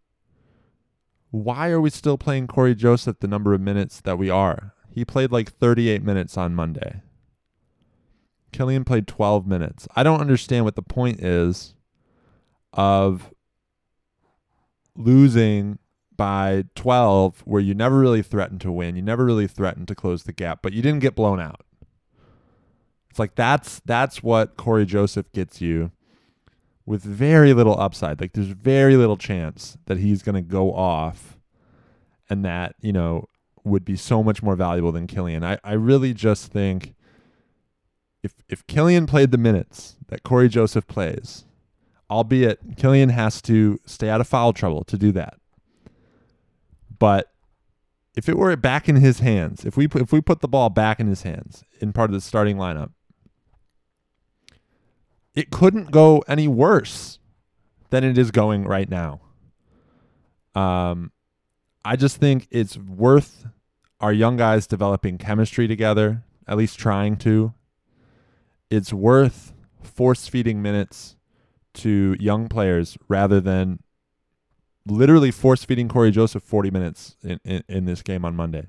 Why 1.31 1.71
are 1.71 1.81
we 1.81 1.91
still 1.91 2.19
playing 2.19 2.49
Cory 2.49 2.75
Joseph 2.75 3.21
the 3.21 3.29
number 3.29 3.55
of 3.55 3.61
minutes 3.61 4.01
that 4.01 4.19
we 4.19 4.29
are? 4.29 4.75
He 4.91 5.05
played 5.05 5.31
like 5.31 5.53
38 5.53 6.03
minutes 6.03 6.37
on 6.37 6.55
Monday. 6.55 7.03
Killian 8.53 8.85
played 8.85 9.07
12 9.07 9.47
minutes. 9.47 9.87
I 9.95 10.03
don't 10.03 10.21
understand 10.21 10.65
what 10.65 10.75
the 10.75 10.83
point 10.83 11.21
is 11.21 11.77
of 12.73 13.33
losing 14.97 15.79
by 16.17 16.65
12 16.75 17.41
where 17.47 17.63
you 17.63 17.75
never 17.75 17.99
really 17.99 18.23
threatened 18.23 18.61
to 18.63 18.73
win. 18.73 18.97
You 18.97 19.03
never 19.03 19.25
really 19.25 19.47
threatened 19.47 19.89
to 19.89 19.95
close 19.95 20.25
the 20.25 20.33
gap, 20.33 20.61
but 20.63 20.73
you 20.73 20.83
didn't 20.83 21.01
get 21.01 21.15
blown 21.15 21.41
out. 21.41 21.63
It's 23.11 23.19
like 23.19 23.35
that's 23.35 23.81
that's 23.85 24.23
what 24.23 24.57
Cory 24.57 24.87
Joseph 24.87 25.31
gets 25.33 25.61
you 25.61 25.91
with 26.87 27.03
very 27.03 27.53
little 27.53 27.79
upside. 27.79 28.21
Like 28.21 28.33
there's 28.33 28.47
very 28.47 28.97
little 28.97 29.17
chance 29.17 29.77
that 29.87 29.99
he's 29.99 30.23
going 30.23 30.37
to 30.37 30.41
go 30.41 30.73
off 30.73 31.37
and 32.29 32.45
that, 32.45 32.77
you 32.81 32.93
know, 32.93 33.27
would 33.65 33.85
be 33.85 33.97
so 33.97 34.23
much 34.23 34.43
more 34.43 34.57
valuable 34.57 34.93
than 34.93 35.07
Killian. 35.07 35.45
I, 35.45 35.59
I 35.65 35.73
really 35.73 36.15
just 36.15 36.53
think 36.53 36.95
if 38.23 38.35
if 38.49 38.67
Killian 38.67 39.07
played 39.07 39.33
the 39.33 39.39
minutes 39.39 39.97
that 40.09 40.23
Cory 40.23 40.49
Joseph 40.49 40.87
plays, 40.87 41.45
albeit 42.09 42.77
Killian 42.77 43.09
has 43.09 43.43
to 43.43 43.81
stay 43.87 44.09
out 44.09 44.21
of 44.21 44.29
foul 44.29 44.53
trouble 44.53 44.85
to 44.85 44.97
do 44.97 45.11
that. 45.13 45.35
But 46.99 47.33
if 48.15 48.29
it 48.29 48.37
were 48.37 48.55
back 48.57 48.89
in 48.89 48.97
his 48.97 49.21
hands, 49.21 49.65
if 49.65 49.77
we 49.77 49.89
if 49.95 50.13
we 50.13 50.21
put 50.21 50.41
the 50.41 50.49
ball 50.49 50.71
back 50.71 51.01
in 51.01 51.07
his 51.07 51.23
hands 51.23 51.65
in 51.81 51.93
part 51.93 52.11
of 52.11 52.15
the 52.15 52.21
starting 52.21 52.57
lineup, 52.57 52.93
it 55.35 55.51
couldn't 55.51 55.91
go 55.91 56.23
any 56.27 56.49
worse 56.49 57.19
than 57.91 58.05
it 58.05 58.19
is 58.19 58.31
going 58.31 58.65
right 58.65 58.89
now. 58.89 59.21
Um, 60.55 61.13
I 61.85 61.97
just 61.97 62.17
think 62.17 62.49
it's 62.51 62.77
worth 62.77 63.47
our 64.01 64.13
young 64.13 64.37
guys 64.37 64.67
developing 64.67 65.19
chemistry 65.19 65.69
together, 65.69 66.25
at 66.47 66.57
least 66.57 66.79
trying 66.79 67.17
to. 67.19 67.55
It's 68.71 68.93
worth 68.93 69.53
force 69.83 70.29
feeding 70.29 70.63
minutes 70.63 71.17
to 71.75 72.17
young 72.19 72.49
players 72.49 72.99
rather 73.09 73.41
than 73.41 73.81
literally 74.87 75.31
force 75.31 75.65
feeding 75.65 75.89
Cory 75.89 76.11
Joseph 76.11 76.43
40 76.43 76.71
minutes 76.71 77.17
in, 77.23 77.41
in, 77.45 77.63
in 77.69 77.85
this 77.85 78.03
game 78.03 78.25
on 78.25 78.35
Monday. 78.35 78.69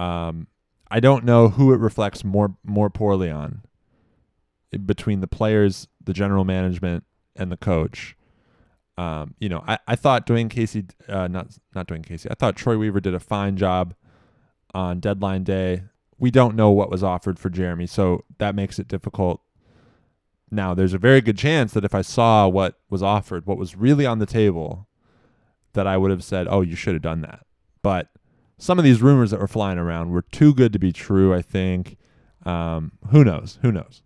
Um, 0.00 0.48
I 0.90 1.00
don't 1.00 1.24
know 1.24 1.48
who 1.48 1.72
it 1.72 1.78
reflects 1.78 2.24
more 2.24 2.56
more 2.64 2.90
poorly 2.90 3.30
on 3.30 3.62
between 4.78 5.20
the 5.20 5.26
players, 5.26 5.88
the 6.02 6.12
general 6.12 6.44
management, 6.44 7.04
and 7.36 7.50
the 7.50 7.56
coach. 7.56 8.16
Um, 8.96 9.34
you 9.40 9.48
know, 9.48 9.64
I, 9.66 9.78
I 9.88 9.96
thought 9.96 10.26
Dwane 10.26 10.50
Casey, 10.50 10.84
uh, 11.08 11.26
not 11.26 11.58
not 11.74 11.88
Dwane 11.88 12.06
Casey, 12.06 12.28
I 12.30 12.34
thought 12.34 12.56
Troy 12.56 12.78
Weaver 12.78 13.00
did 13.00 13.14
a 13.14 13.20
fine 13.20 13.56
job 13.56 13.94
on 14.72 15.00
deadline 15.00 15.42
day. 15.44 15.82
We 16.18 16.30
don't 16.30 16.54
know 16.54 16.70
what 16.70 16.90
was 16.90 17.02
offered 17.02 17.38
for 17.38 17.50
Jerami, 17.50 17.88
so 17.88 18.24
that 18.38 18.54
makes 18.54 18.78
it 18.78 18.86
difficult. 18.86 19.40
Now, 20.50 20.74
there's 20.74 20.94
a 20.94 20.98
very 20.98 21.20
good 21.20 21.36
chance 21.36 21.72
that 21.72 21.84
if 21.84 21.94
I 21.94 22.02
saw 22.02 22.46
what 22.46 22.78
was 22.88 23.02
offered, 23.02 23.46
what 23.46 23.58
was 23.58 23.74
really 23.74 24.06
on 24.06 24.20
the 24.20 24.26
table, 24.26 24.86
that 25.72 25.88
I 25.88 25.96
would 25.96 26.12
have 26.12 26.22
said, 26.22 26.46
"Oh, 26.48 26.60
you 26.60 26.76
should 26.76 26.94
have 26.94 27.02
done 27.02 27.22
that." 27.22 27.44
But 27.82 28.10
some 28.58 28.78
of 28.78 28.84
these 28.84 29.02
rumors 29.02 29.32
that 29.32 29.40
were 29.40 29.48
flying 29.48 29.78
around 29.78 30.10
were 30.10 30.22
too 30.22 30.54
good 30.54 30.72
to 30.72 30.78
be 30.78 30.92
true. 30.92 31.34
I 31.34 31.42
think. 31.42 31.96
Um, 32.46 32.92
who 33.10 33.24
knows? 33.24 33.58
Who 33.62 33.72
knows? 33.72 34.02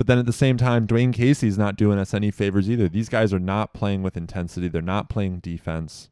But 0.00 0.06
then 0.06 0.16
at 0.16 0.24
the 0.24 0.32
same 0.32 0.56
time, 0.56 0.86
Dwane 0.86 1.12
Casey's 1.12 1.58
not 1.58 1.76
doing 1.76 1.98
us 1.98 2.14
any 2.14 2.30
favors 2.30 2.70
either. 2.70 2.88
These 2.88 3.10
guys 3.10 3.34
are 3.34 3.38
not 3.38 3.74
playing 3.74 4.02
with 4.02 4.16
intensity. 4.16 4.66
They're 4.66 4.80
not 4.80 5.10
playing 5.10 5.40
defense. 5.40 6.08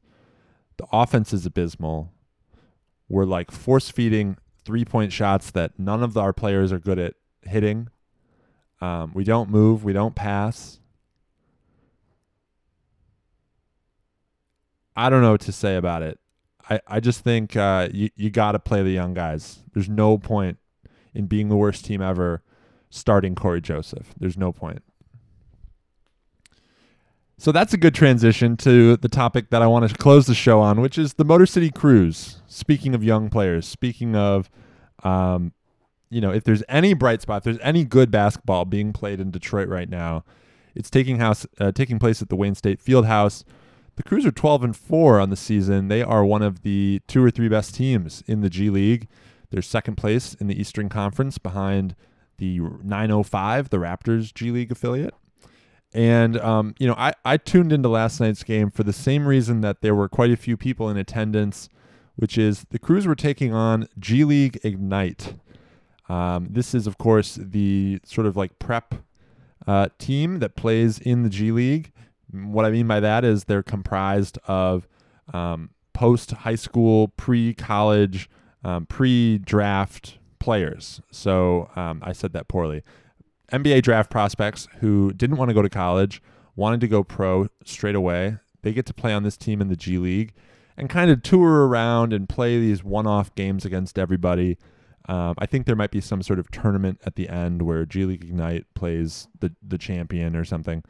The 0.77 0.85
offense 0.93 1.33
is 1.33 1.47
abysmal. 1.47 2.13
We're 3.09 3.25
like 3.25 3.51
force 3.51 3.89
feeding 3.89 4.37
three 4.63 4.85
point 4.85 5.11
shots 5.15 5.51
that 5.53 5.79
none 5.79 6.03
of 6.03 6.19
our 6.19 6.35
players 6.35 6.71
are 6.71 6.79
good 6.79 6.99
at 6.99 7.15
hitting. 7.45 7.89
Um, 8.83 9.13
we 9.15 9.25
don't 9.25 9.49
move. 9.49 9.85
We 9.85 9.95
don't 9.95 10.15
pass. 10.15 10.81
I 14.95 15.09
don't 15.09 15.23
know 15.23 15.33
what 15.33 15.41
to 15.41 15.53
say 15.53 15.77
about 15.77 16.03
it. 16.03 16.19
I, 16.69 16.81
I 16.87 17.01
just 17.01 17.25
think 17.25 17.57
uh, 17.57 17.89
you, 17.91 18.11
you 18.17 18.29
got 18.29 18.53
to 18.53 18.59
play 18.59 18.83
the 18.83 18.91
young 18.91 19.15
guys. 19.15 19.61
There's 19.73 19.89
no 19.89 20.19
point 20.19 20.59
in 21.15 21.25
being 21.25 21.49
the 21.49 21.57
worst 21.57 21.87
team 21.87 22.03
ever 22.03 22.43
starting 22.91 23.35
Cory 23.35 23.61
Joseph. 23.61 24.15
There's 24.19 24.37
no 24.37 24.53
point. 24.53 24.83
So 27.41 27.53
that's 27.53 27.73
a 27.73 27.77
good 27.77 27.95
transition 27.95 28.57
to 28.59 28.97
the 28.97 29.09
topic 29.09 29.51
that 29.51 29.63
I 29.63 29.69
want 29.69 29.89
to 29.89 29.97
close 29.97 30.27
the 30.27 30.35
show 30.35 30.61
on, 30.61 30.81
which 30.81 30.99
is 30.99 31.15
the 31.15 31.25
Motor 31.25 31.47
City 31.47 31.71
Cruise. 31.71 32.43
Speaking 32.49 32.97
of 32.97 33.05
young 33.05 33.31
players, 33.31 33.67
speaking 33.67 34.17
of, 34.17 34.51
um, 35.05 35.53
you 36.11 36.21
know, 36.21 36.33
if 36.33 36.43
there's 36.43 36.65
any 36.69 36.95
bright 36.95 37.23
spot, 37.23 37.39
if 37.39 37.45
there's 37.45 37.59
any 37.63 37.85
good 37.85 38.11
basketball 38.11 38.65
being 38.65 38.93
played 38.93 39.21
in 39.21 39.31
Detroit 39.31 39.69
right 39.69 39.89
now, 39.89 40.25
it's 40.75 40.91
taking 40.91 41.19
house 41.19 41.47
uh, 41.61 41.71
taking 41.71 42.01
place 42.01 42.21
at 42.21 42.29
the 42.29 42.37
Wayne 42.37 42.57
State 42.57 42.83
Fieldhouse. 42.85 43.45
The 43.95 44.03
Cruise 44.03 44.27
are 44.27 44.33
12 44.33 44.65
and 44.65 44.77
4 44.77 45.21
on 45.21 45.31
the 45.31 45.37
season. 45.37 45.89
They 45.89 46.03
are 46.03 46.25
one 46.25 46.43
of 46.43 46.63
the 46.63 47.03
two 47.07 47.25
or 47.25 47.31
three 47.31 47.49
best 47.49 47.75
teams 47.75 48.23
in 48.27 48.41
the 48.41 48.51
G 48.51 48.69
League. 48.69 49.09
They're 49.51 49.63
second 49.63 49.97
place 49.97 50.35
in 50.35 50.49
the 50.49 50.61
Eastern 50.61 50.89
Conference 50.89 51.39
behind 51.39 51.95
the 52.39 52.59
905, 52.59 53.71
the 53.71 53.77
Raptors 53.77 54.33
G 54.33 54.51
League 54.51 54.73
affiliate. 54.73 55.15
And, 55.93 56.39
um, 56.39 56.75
you 56.79 56.87
know, 56.87 56.95
I, 56.99 57.13
I 57.25 57.37
tuned 57.39 57.73
into 57.73 57.89
last 57.89 58.21
night's 58.21 58.43
game 58.43 58.71
for 58.71 58.83
the 58.83 58.93
same 58.93 59.27
reason 59.27 59.63
that 59.63 59.81
there 59.81 59.95
were 59.95 60.09
quite 60.09 60.31
a 60.31 60.37
few 60.37 60.57
people 60.57 60.91
in 60.91 60.97
attendance, 60.97 61.69
which 62.17 62.37
is 62.37 62.67
the 62.71 62.79
Cruise 62.79 63.07
were 63.07 63.15
taking 63.15 63.55
on 63.55 63.89
G 63.99 64.25
League 64.25 64.61
Ignite. 64.63 65.35
Um, 66.09 66.49
this 66.51 66.75
is, 66.75 66.87
of 66.87 66.99
course, 66.99 67.39
the 67.41 68.01
sort 68.05 68.27
of 68.27 68.37
like 68.37 68.59
prep 68.59 68.95
uh, 69.67 69.89
team 69.99 70.39
that 70.41 70.57
plays 70.57 70.99
in 70.99 71.23
the 71.23 71.29
G 71.29 71.53
League. 71.53 71.93
What 72.31 72.65
I 72.65 72.71
mean 72.71 72.87
by 72.87 73.01
that 73.01 73.25
is 73.25 73.45
they're 73.45 73.63
comprised 73.63 74.39
of 74.47 74.87
um, 75.33 75.71
post 75.95 76.31
high 76.33 76.55
school, 76.55 77.09
pre 77.09 77.55
college, 77.55 78.29
um, 78.63 78.87
pre 78.87 79.39
draft 79.39 80.19
players. 80.49 81.03
So 81.11 81.69
um, 81.77 82.01
I 82.03 82.15
said 82.15 82.33
that 82.33 82.49
poorly. 82.49 82.83
NBA 83.53 83.83
draft 83.83 84.11
prospects 84.11 84.67
who 84.81 85.13
didn't 85.13 85.37
want 85.37 85.51
to 85.51 85.55
go 85.55 85.61
to 85.61 85.69
college, 85.69 86.23
wanted 86.57 86.81
to 86.81 86.89
go 86.89 87.05
pro 87.05 87.49
straight 87.67 87.95
away. 87.95 88.39
They 88.63 88.73
get 88.73 88.87
to 88.87 88.95
play 88.95 89.13
on 89.13 89.25
this 89.25 89.37
team 89.37 89.61
in 89.61 89.69
the 89.69 89.77
G 89.77 89.99
League 89.99 90.33
and 90.75 90.89
kind 90.89 91.11
of 91.11 91.23
tour 91.23 91.69
around 91.69 92.15
and 92.15 92.27
play 92.27 92.59
these 92.59 92.83
one 92.83 93.07
off 93.07 93.35
games 93.35 93.67
against 93.67 93.99
everybody. 93.99 94.57
Um, 95.07 95.35
I 95.37 95.45
think 95.45 95.67
there 95.67 95.77
might 95.77 95.91
be 95.91 96.01
some 96.01 96.23
sort 96.23 96.39
of 96.39 96.51
tournament 96.51 96.99
at 97.05 97.17
the 97.17 97.29
end 97.29 97.61
where 97.61 97.85
G 97.85 98.07
League 98.07 98.25
Ignite 98.25 98.65
plays 98.73 99.29
the, 99.41 99.55
the 99.63 99.77
champion 99.77 100.35
or 100.35 100.47
something, 100.47 100.83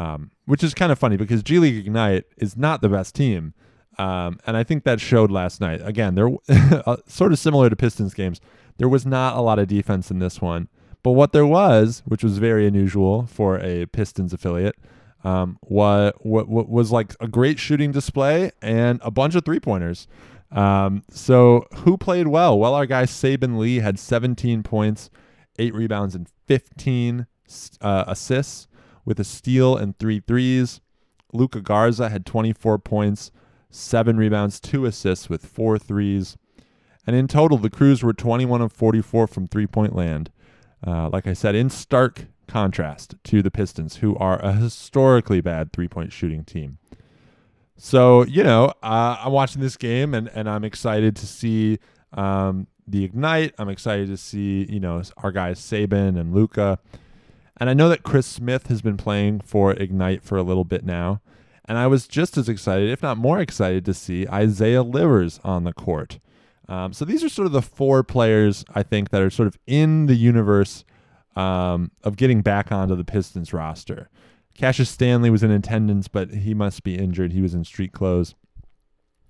um, 0.00 0.32
which 0.46 0.64
is 0.64 0.74
kind 0.74 0.90
of 0.90 0.98
funny 0.98 1.16
because 1.16 1.44
G 1.44 1.60
League 1.60 1.76
Ignite 1.76 2.24
is 2.38 2.56
not 2.56 2.80
the 2.80 2.88
best 2.88 3.14
team. 3.14 3.54
Um, 3.98 4.40
and 4.48 4.56
I 4.56 4.64
think 4.64 4.82
that 4.82 5.00
showed 5.00 5.30
last 5.30 5.60
night. 5.60 5.80
Again, 5.84 6.16
they're 6.16 6.30
uh, 6.86 6.96
sort 7.06 7.32
of 7.32 7.38
similar 7.38 7.70
to 7.70 7.76
Pistons 7.76 8.12
games. 8.12 8.40
There 8.78 8.88
was 8.88 9.06
not 9.06 9.36
a 9.36 9.40
lot 9.40 9.58
of 9.58 9.68
defense 9.68 10.10
in 10.10 10.18
this 10.18 10.40
one. 10.40 10.68
But 11.02 11.12
what 11.12 11.32
there 11.32 11.46
was, 11.46 12.02
which 12.04 12.24
was 12.24 12.38
very 12.38 12.66
unusual 12.66 13.26
for 13.26 13.60
a 13.60 13.86
Pistons 13.86 14.32
affiliate, 14.32 14.74
um, 15.24 15.58
what, 15.62 16.24
what, 16.26 16.48
what 16.48 16.68
was 16.68 16.90
like 16.90 17.14
a 17.20 17.28
great 17.28 17.58
shooting 17.58 17.92
display 17.92 18.50
and 18.60 19.00
a 19.02 19.10
bunch 19.10 19.34
of 19.34 19.44
three 19.44 19.60
pointers. 19.60 20.08
Um, 20.50 21.04
so 21.10 21.66
who 21.78 21.96
played 21.96 22.28
well? 22.28 22.58
Well, 22.58 22.74
our 22.74 22.86
guy 22.86 23.04
Saben 23.04 23.58
Lee 23.58 23.76
had 23.76 23.98
17 23.98 24.62
points, 24.62 25.10
eight 25.58 25.74
rebounds, 25.74 26.14
and 26.14 26.28
15 26.46 27.26
uh, 27.80 28.04
assists 28.06 28.68
with 29.04 29.20
a 29.20 29.24
steal 29.24 29.76
and 29.76 29.98
three 29.98 30.20
threes. 30.20 30.80
Luka 31.32 31.60
Garza 31.60 32.08
had 32.08 32.26
24 32.26 32.78
points, 32.78 33.30
seven 33.70 34.16
rebounds, 34.16 34.60
two 34.60 34.86
assists 34.86 35.28
with 35.28 35.46
four 35.46 35.78
threes. 35.78 36.36
And 37.06 37.14
in 37.14 37.28
total, 37.28 37.58
the 37.58 37.70
Cruise 37.70 38.02
were 38.02 38.12
21 38.12 38.60
of 38.60 38.72
44 38.72 39.26
from 39.26 39.46
three 39.46 39.66
point 39.66 39.94
land. 39.94 40.30
Uh, 40.86 41.08
like 41.08 41.26
I 41.26 41.32
said, 41.32 41.54
in 41.54 41.70
stark 41.70 42.26
contrast 42.48 43.14
to 43.24 43.42
the 43.42 43.50
Pistons, 43.50 43.96
who 43.96 44.16
are 44.16 44.38
a 44.38 44.52
historically 44.52 45.40
bad 45.40 45.72
three 45.72 45.88
point 45.88 46.12
shooting 46.12 46.44
team. 46.44 46.78
So, 47.76 48.24
you 48.24 48.42
know, 48.42 48.72
uh, 48.82 49.18
I'm 49.20 49.32
watching 49.32 49.60
this 49.60 49.76
game 49.76 50.14
and, 50.14 50.28
and 50.34 50.48
I'm 50.48 50.64
excited 50.64 51.14
to 51.16 51.26
see 51.26 51.78
um, 52.14 52.66
the 52.86 53.04
Ignite. 53.04 53.54
I'm 53.58 53.68
excited 53.68 54.08
to 54.08 54.16
see, 54.16 54.66
you 54.68 54.80
know, 54.80 55.02
our 55.18 55.30
guys 55.30 55.60
Saben 55.60 56.18
and 56.18 56.34
Luka. 56.34 56.78
And 57.58 57.68
I 57.70 57.74
know 57.74 57.88
that 57.88 58.02
Chris 58.02 58.26
Smith 58.26 58.68
has 58.68 58.82
been 58.82 58.96
playing 58.96 59.40
for 59.40 59.72
Ignite 59.72 60.22
for 60.22 60.36
a 60.36 60.42
little 60.42 60.64
bit 60.64 60.84
now. 60.84 61.20
And 61.66 61.78
I 61.78 61.86
was 61.86 62.06
just 62.06 62.36
as 62.38 62.48
excited, 62.48 62.90
if 62.90 63.02
not 63.02 63.18
more 63.18 63.40
excited, 63.40 63.84
to 63.86 63.94
see 63.94 64.26
Isaiah 64.28 64.82
Livers 64.82 65.40
on 65.42 65.64
the 65.64 65.72
court. 65.72 66.18
Um, 66.68 66.92
so 66.92 67.04
these 67.04 67.22
are 67.22 67.28
sort 67.28 67.46
of 67.46 67.52
the 67.52 67.62
four 67.62 68.02
players 68.02 68.64
I 68.74 68.82
think 68.82 69.10
that 69.10 69.22
are 69.22 69.30
sort 69.30 69.46
of 69.46 69.58
in 69.66 70.06
the 70.06 70.16
universe 70.16 70.84
um, 71.36 71.90
of 72.02 72.16
getting 72.16 72.42
back 72.42 72.72
onto 72.72 72.96
the 72.96 73.04
Pistons 73.04 73.52
roster. 73.52 74.08
Cassius 74.54 74.88
Stanley 74.88 75.30
was 75.30 75.42
in 75.42 75.50
attendance, 75.50 76.08
but 76.08 76.30
he 76.30 76.54
must 76.54 76.82
be 76.82 76.96
injured. 76.96 77.32
He 77.32 77.42
was 77.42 77.54
in 77.54 77.64
street 77.64 77.92
clothes. 77.92 78.34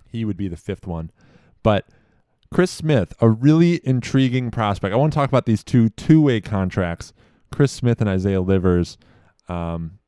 He 0.09 0.25
would 0.25 0.37
be 0.37 0.49
the 0.49 0.57
fifth 0.57 0.87
one. 0.87 1.11
But 1.63 1.89
Chris 2.55 2.71
Smith, 2.71 3.13
a 3.21 3.29
really 3.29 3.81
intriguing 3.85 4.51
prospect. 4.53 4.95
I 4.95 4.97
want 4.97 5.13
to 5.13 5.17
talk 5.17 5.29
about 5.29 5.47
these 5.47 5.65
two 5.65 5.89
two-way 5.91 6.41
contracts, 6.41 7.13
Chris 7.53 7.73
Smith 7.73 8.01
and 8.01 8.09
Isaiah 8.09 8.41
Livers. 8.41 8.99
Um, 9.49 9.99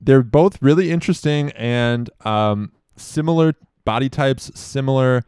they're 0.00 0.22
both 0.22 0.60
really 0.62 0.90
interesting 0.90 1.50
and 1.52 2.08
um, 2.24 2.72
similar 2.96 3.54
body 3.84 4.08
types, 4.08 4.50
similar 4.58 5.22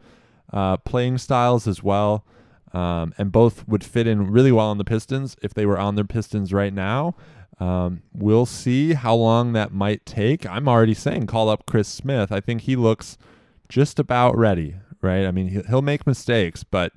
uh, 0.53 0.77
playing 0.77 1.17
styles 1.17 1.67
as 1.67 1.83
well. 1.83 2.25
Um, 2.71 3.13
and 3.17 3.31
both 3.31 3.67
would 3.67 3.83
fit 3.83 4.05
in 4.05 4.31
really 4.31 4.51
well 4.51 4.67
on 4.67 4.77
the 4.77 4.83
Pistons 4.83 5.35
if 5.41 5.55
they 5.55 5.65
were 5.65 5.79
on 5.79 5.95
their 5.95 6.05
Pistons 6.05 6.53
right 6.53 6.73
now. 6.73 7.15
Um, 7.59 8.03
we'll 8.13 8.45
see 8.45 8.93
how 8.93 9.15
long 9.15 9.53
that 9.53 9.73
might 9.73 10.05
take. 10.05 10.45
I'm 10.45 10.67
already 10.67 10.93
saying 10.93 11.27
call 11.27 11.49
up 11.49 11.65
Chris 11.65 11.87
Smith. 11.87 12.31
I 12.31 12.39
think 12.39 12.61
he 12.61 12.75
looks 12.75 13.17
just 13.67 13.99
about 13.99 14.37
ready, 14.37 14.75
right? 15.01 15.25
I 15.25 15.31
mean, 15.31 15.63
he'll 15.67 15.81
make 15.81 16.07
mistakes, 16.07 16.63
but 16.63 16.93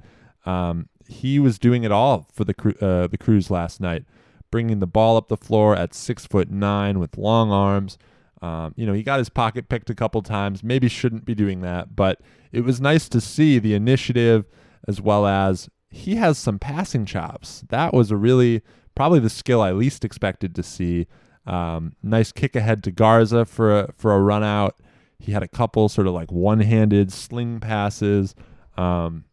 um, 0.46 0.88
he 1.08 1.38
was 1.38 1.58
doing 1.58 1.84
it 1.84 1.92
all 1.92 2.28
for 2.32 2.44
the 2.44 2.54
uh, 2.80 3.06
the 3.08 3.18
Cruise 3.18 3.50
last 3.50 3.80
night, 3.80 4.04
bringing 4.50 4.78
the 4.78 4.86
ball 4.86 5.16
up 5.16 5.28
the 5.28 5.36
floor 5.36 5.74
at 5.74 5.94
six 5.94 6.26
foot 6.26 6.50
nine 6.50 6.98
with 6.98 7.18
long 7.18 7.50
arms. 7.50 7.98
Um, 8.42 8.74
you 8.76 8.85
know, 8.85 8.92
he 8.92 9.02
got 9.02 9.18
his 9.18 9.28
pocket 9.28 9.68
picked 9.68 9.88
a 9.88 9.94
couple 9.94 10.20
times. 10.20 10.62
Maybe 10.64 10.88
shouldn't 10.88 11.24
be 11.24 11.35
doing 11.35 11.61
that, 11.62 11.94
but 11.94 12.20
it 12.50 12.62
was 12.62 12.81
nice 12.81 13.09
to 13.11 13.20
see 13.20 13.59
the 13.59 13.74
initiative 13.74 14.44
as 14.87 15.00
well 15.00 15.26
as 15.26 15.70
he 15.90 16.16
has 16.16 16.38
some 16.38 16.59
passing 16.59 17.07
chops. 17.07 17.64
That 17.68 17.94
was 17.94 18.11
a 18.11 18.16
really 18.16 18.62
probably 18.94 19.20
the 19.20 19.31
skill 19.31 19.62
I 19.62 19.72
least 19.72 20.05
expected 20.05 20.55
to 20.57 20.62
see. 20.62 21.07
Um, 21.46 21.92
nice 22.02 22.33
kick 22.33 22.57
ahead 22.57 22.83
to 22.85 22.90
Garza 22.90 23.44
for 23.44 23.81
a, 23.81 23.92
for 23.96 24.12
a 24.14 24.20
run 24.20 24.42
out. 24.42 24.81
He 25.18 25.33
had 25.33 25.42
a 25.42 25.48
couple 25.48 25.88
sort 25.88 26.09
of 26.09 26.14
like 26.14 26.33
one 26.33 26.61
handed 26.61 27.12
sling 27.12 27.61
passes. 27.61 28.35
Um, 28.76 29.24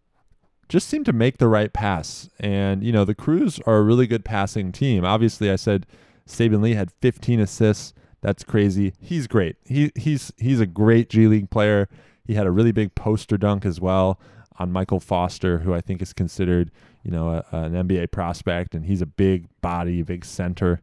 just 0.68 0.88
seemed 0.88 1.06
to 1.08 1.14
make 1.14 1.40
the 1.40 1.48
right 1.48 1.74
pass. 1.74 2.30
And, 2.40 2.84
you 2.84 2.92
know, 2.92 3.04
the 3.04 3.16
Cruise 3.16 3.60
are 3.66 3.78
a 3.78 3.84
really 3.84 4.06
good 4.06 4.24
passing 4.24 4.72
team. 4.72 5.04
Obviously, 5.04 5.50
I 5.50 5.56
said 5.56 5.88
Saben 6.28 6.62
Lee 6.62 6.76
had 6.76 6.92
15 7.02 7.40
assists. 7.40 7.94
That's 8.22 8.44
crazy. 8.44 8.94
He's 9.00 9.28
great. 9.28 9.56
He 9.66 9.92
he's 9.96 10.34
he's 10.38 10.60
a 10.60 10.66
great 10.66 11.10
G 11.10 11.28
League 11.28 11.50
player. 11.50 11.88
He 12.26 12.34
had 12.36 12.46
a 12.46 12.52
really 12.52 12.72
big 12.72 12.94
poster 12.96 13.38
dunk 13.38 13.66
as 13.66 13.80
well 13.80 14.20
on 14.58 14.72
Michael 14.72 15.00
Foster, 15.00 15.60
who 15.60 15.74
I 15.74 15.82
think 15.82 16.02
is 16.02 16.12
considered, 16.12 16.70
you 17.04 17.12
know, 17.12 17.30
a, 17.30 17.46
an 17.56 17.74
NBA 17.74 18.12
prospect, 18.12 18.76
and 18.76 18.86
he's 18.86 19.02
a 19.02 19.06
big 19.06 19.48
body, 19.62 20.02
big 20.02 20.26
center. 20.26 20.82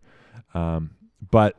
Um, 0.55 0.92
but 1.31 1.57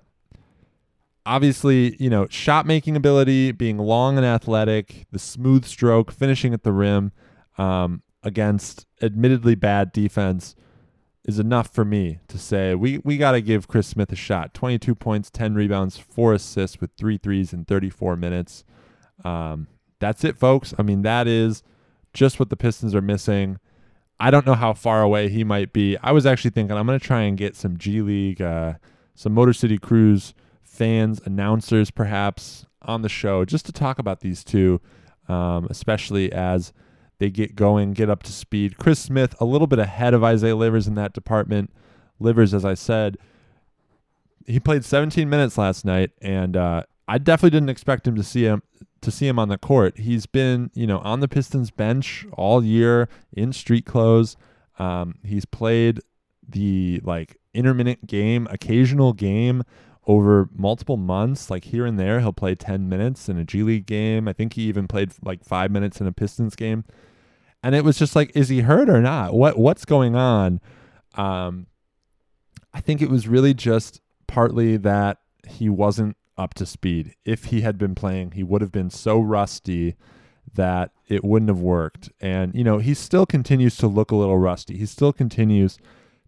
obviously, 1.28 1.96
you 2.00 2.10
know, 2.10 2.28
shot 2.30 2.66
making 2.66 2.96
ability, 2.96 3.52
being 3.52 3.78
long 3.78 4.18
and 4.18 4.26
athletic, 4.26 5.06
the 5.12 5.20
smooth 5.20 5.64
stroke, 5.66 6.12
finishing 6.12 6.54
at 6.54 6.64
the 6.64 6.74
rim 6.74 7.12
um, 7.60 8.02
against 8.24 8.88
admittedly 9.02 9.54
bad 9.54 9.92
defense 9.92 10.56
is 11.28 11.40
enough 11.40 11.72
for 11.72 11.84
me 11.84 12.20
to 12.30 12.40
say 12.40 12.74
we, 12.74 13.00
we 13.00 13.18
got 13.18 13.34
to 13.34 13.42
give 13.42 13.68
Chris 13.68 13.88
Smith 13.88 14.12
a 14.14 14.16
shot. 14.16 14.54
22 14.54 14.96
points, 14.96 15.30
10 15.30 15.54
rebounds, 15.56 15.98
four 15.98 16.34
assists 16.34 16.80
with 16.80 16.90
three 16.98 17.18
threes 17.18 17.54
in 17.54 17.66
34 17.66 18.16
minutes. 18.16 18.64
Um, 19.26 19.68
that's 20.00 20.24
it, 20.24 20.38
folks. 20.38 20.74
I 20.80 20.84
mean, 20.84 21.02
that 21.02 21.28
is 21.28 21.64
just 22.14 22.40
what 22.40 22.50
the 22.50 22.56
Pistons 22.56 22.96
are 22.96 23.02
missing. 23.02 23.60
I 24.20 24.32
don't 24.32 24.46
know 24.46 24.56
how 24.56 24.74
far 24.74 25.02
away 25.02 25.30
he 25.30 25.44
might 25.44 25.74
be. 25.74 25.98
I 26.02 26.12
was 26.12 26.26
actually 26.26 26.52
thinking 26.52 26.76
I'm 26.76 26.88
going 26.88 27.00
to 27.00 27.06
try 27.06 27.22
and 27.22 27.38
get 27.38 27.56
some 27.56 27.78
G 27.78 28.02
League, 28.02 28.42
uh, 28.42 28.76
some 29.14 29.34
Motor 29.34 29.54
City 29.54 29.78
Cruise 29.78 30.34
fans, 30.64 31.20
announcers 31.26 31.92
perhaps 31.92 32.66
on 32.82 33.02
the 33.02 33.10
show 33.10 33.44
just 33.44 33.66
to 33.66 33.72
talk 33.72 34.00
about 34.00 34.22
these 34.22 34.44
two, 34.44 34.80
um, 35.28 35.68
especially 35.70 36.32
as 36.32 36.72
they 37.20 37.30
get 37.30 37.56
going, 37.56 37.94
get 37.94 38.10
up 38.10 38.24
to 38.24 38.32
speed. 38.32 38.78
Chris 38.78 39.00
Smith, 39.00 39.36
a 39.40 39.46
little 39.46 39.68
bit 39.68 39.80
ahead 39.80 40.14
of 40.14 40.24
Isaiah 40.24 40.56
Livers 40.56 40.88
in 40.88 40.96
that 40.96 41.14
department. 41.14 41.72
Livers, 42.20 42.54
as 42.54 42.66
I 42.66 42.74
said, 42.74 43.18
he 44.46 44.60
played 44.60 44.86
17 44.86 45.30
minutes 45.30 45.58
last 45.58 45.84
night, 45.84 46.12
and 46.22 46.56
uh, 46.56 46.84
I 47.08 47.18
definitely 47.18 47.52
didn't 47.52 47.70
expect 47.70 48.08
him 48.08 48.16
to 48.16 48.24
see 48.24 48.44
him 48.44 48.64
to 49.02 49.12
see 49.12 49.28
him 49.28 49.38
on 49.38 49.48
the 49.48 49.58
court. 49.58 50.00
He's 50.00 50.26
been, 50.26 50.72
you 50.74 50.88
know, 50.88 51.00
on 51.00 51.20
the 51.20 51.28
Pistons 51.28 51.70
bench 51.70 52.26
all 52.34 52.64
year 52.64 53.08
in 53.32 53.54
street 53.54 53.86
clothes. 53.86 54.36
Um, 54.80 55.16
he's 55.24 55.46
played 55.46 56.00
the 56.48 57.00
like 57.04 57.38
intermittent 57.54 58.08
game, 58.08 58.48
occasional 58.50 59.14
game 59.14 59.64
over 60.08 60.50
multiple 60.56 60.98
months. 60.98 61.50
Like 61.52 61.66
here 61.66 61.86
and 61.86 62.00
there, 62.00 62.20
he'll 62.20 62.34
play 62.34 62.56
10 62.56 62.90
minutes 62.90 63.30
in 63.30 63.38
a 63.38 63.44
G 63.44 63.62
League 63.64 63.86
game. 63.86 64.28
I 64.28 64.34
think 64.34 64.54
he 64.54 64.64
even 64.64 64.88
played 64.88 65.12
like 65.24 65.44
five 65.44 65.70
minutes 65.70 66.02
in 66.02 66.08
a 66.08 66.12
Pistons 66.12 66.56
game. 66.56 66.84
And 67.64 67.76
it 67.76 67.84
was 67.84 67.98
just 67.98 68.16
like, 68.16 68.32
is 68.36 68.50
he 68.50 68.62
hurt 68.62 68.90
or 68.90 69.02
not? 69.02 69.34
What 69.34 69.58
what's 69.58 69.86
going 69.86 70.16
on? 70.16 70.62
Um, 71.16 71.68
I 72.74 72.80
think 72.80 73.02
it 73.02 73.10
was 73.10 73.28
really 73.28 73.54
just 73.54 74.02
partly 74.28 74.78
that 74.78 75.20
he 75.48 75.70
wasn't 75.70 76.16
up 76.38 76.54
to 76.56 76.66
speed. 76.66 77.16
If 77.26 77.46
he 77.46 77.62
had 77.62 77.78
been 77.78 77.96
playing, 77.96 78.32
he 78.32 78.44
would 78.44 78.62
have 78.62 78.72
been 78.72 78.90
so 78.90 79.20
rusty 79.20 79.96
that 80.54 80.92
it 81.08 81.24
wouldn't 81.24 81.50
have 81.50 81.60
worked. 81.60 82.10
And, 82.22 82.54
you 82.54 82.64
know, 82.64 82.78
he 82.78 82.94
still 82.94 83.26
continues 83.26 83.78
to 83.78 83.88
look 83.88 84.12
a 84.12 84.16
little 84.16 84.38
rusty. 84.38 84.78
He 84.78 84.86
still 84.86 85.12
continues 85.12 85.78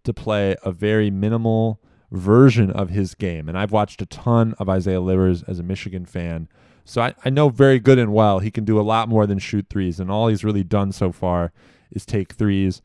to 0.04 0.12
play 0.12 0.56
a 0.64 0.72
very 0.72 1.10
minimal 1.10 1.80
version 2.10 2.70
of 2.70 2.90
his 2.90 3.14
game. 3.14 3.48
And 3.48 3.56
I've 3.56 3.72
watched 3.72 4.02
a 4.02 4.06
ton 4.06 4.54
of 4.58 4.68
Isaiah 4.68 5.00
Livers 5.00 5.42
as 5.44 5.58
a 5.58 5.62
Michigan 5.62 6.06
fan. 6.06 6.48
So 6.90 7.02
I, 7.02 7.14
I 7.24 7.30
know 7.30 7.50
very 7.50 7.78
good 7.78 8.00
and 8.00 8.12
well 8.12 8.40
he 8.40 8.50
can 8.50 8.64
do 8.64 8.80
a 8.80 8.82
lot 8.82 9.08
more 9.08 9.24
than 9.24 9.38
shoot 9.38 9.66
threes. 9.70 10.00
And 10.00 10.10
all 10.10 10.26
he's 10.26 10.42
really 10.42 10.64
done 10.64 10.90
so 10.90 11.12
far 11.12 11.52
is 11.92 12.04
take 12.04 12.32
threes. 12.32 12.82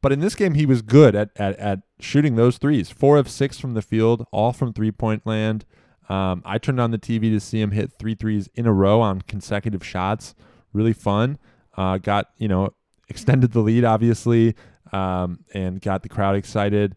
But 0.00 0.12
in 0.12 0.20
this 0.20 0.36
game, 0.36 0.54
he 0.54 0.64
was 0.64 0.82
good 0.82 1.16
at, 1.16 1.30
at, 1.34 1.58
at 1.58 1.80
shooting 1.98 2.36
those 2.36 2.58
threes. 2.58 2.90
Four 2.90 3.18
of 3.18 3.28
six 3.28 3.58
from 3.58 3.74
the 3.74 3.82
field, 3.82 4.24
all 4.30 4.52
from 4.52 4.72
three 4.72 4.92
point 4.92 5.26
land. 5.26 5.64
Um, 6.08 6.42
I 6.44 6.58
turned 6.58 6.78
on 6.78 6.92
the 6.92 6.98
TV 6.98 7.22
to 7.32 7.40
see 7.40 7.60
him 7.60 7.72
hit 7.72 7.92
three 7.98 8.14
threes 8.14 8.48
in 8.54 8.66
a 8.66 8.72
row 8.72 9.00
on 9.00 9.22
consecutive 9.22 9.84
shots. 9.84 10.36
Really 10.72 10.92
fun. 10.92 11.38
Uh, 11.76 11.98
got, 11.98 12.28
you 12.36 12.46
know, 12.46 12.72
extended 13.08 13.50
the 13.50 13.60
lead, 13.60 13.84
obviously, 13.84 14.54
um, 14.92 15.40
and 15.52 15.80
got 15.80 16.04
the 16.04 16.08
crowd 16.08 16.36
excited. 16.36 16.94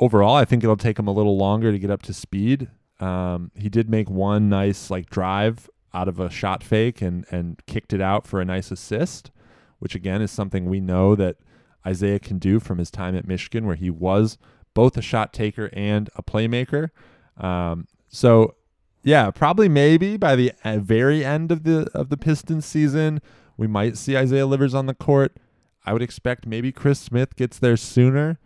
Overall, 0.00 0.36
I 0.36 0.46
think 0.46 0.64
it'll 0.64 0.78
take 0.78 0.98
him 0.98 1.06
a 1.06 1.12
little 1.12 1.36
longer 1.36 1.70
to 1.70 1.78
get 1.78 1.90
up 1.90 2.00
to 2.04 2.14
speed. 2.14 2.68
Um, 3.02 3.50
he 3.56 3.68
did 3.68 3.90
make 3.90 4.08
one 4.08 4.48
nice 4.48 4.88
like 4.88 5.10
drive 5.10 5.68
out 5.92 6.06
of 6.06 6.20
a 6.20 6.30
shot 6.30 6.62
fake 6.62 7.02
and 7.02 7.26
and 7.30 7.60
kicked 7.66 7.92
it 7.92 8.00
out 8.00 8.26
for 8.28 8.40
a 8.40 8.44
nice 8.44 8.70
assist, 8.70 9.32
which 9.80 9.96
again 9.96 10.22
is 10.22 10.30
something 10.30 10.66
we 10.66 10.80
know 10.80 11.16
that 11.16 11.36
Isaiah 11.84 12.20
can 12.20 12.38
do 12.38 12.60
from 12.60 12.78
his 12.78 12.92
time 12.92 13.16
at 13.16 13.26
Michigan, 13.26 13.66
where 13.66 13.74
he 13.74 13.90
was 13.90 14.38
both 14.72 14.96
a 14.96 15.02
shot 15.02 15.32
taker 15.32 15.68
and 15.72 16.10
a 16.14 16.22
playmaker. 16.22 16.90
Um, 17.36 17.88
so 18.08 18.54
yeah, 19.02 19.32
probably 19.32 19.68
maybe 19.68 20.16
by 20.16 20.36
the 20.36 20.52
very 20.64 21.24
end 21.24 21.50
of 21.50 21.64
the 21.64 21.90
of 21.92 22.08
the 22.08 22.16
Pistons 22.16 22.64
season, 22.64 23.20
we 23.56 23.66
might 23.66 23.96
see 23.96 24.16
Isaiah 24.16 24.46
Livers 24.46 24.74
on 24.74 24.86
the 24.86 24.94
court. 24.94 25.36
I 25.84 25.92
would 25.92 26.02
expect 26.02 26.46
maybe 26.46 26.70
Chris 26.70 27.00
Smith 27.00 27.34
gets 27.34 27.58
there 27.58 27.76
sooner. 27.76 28.38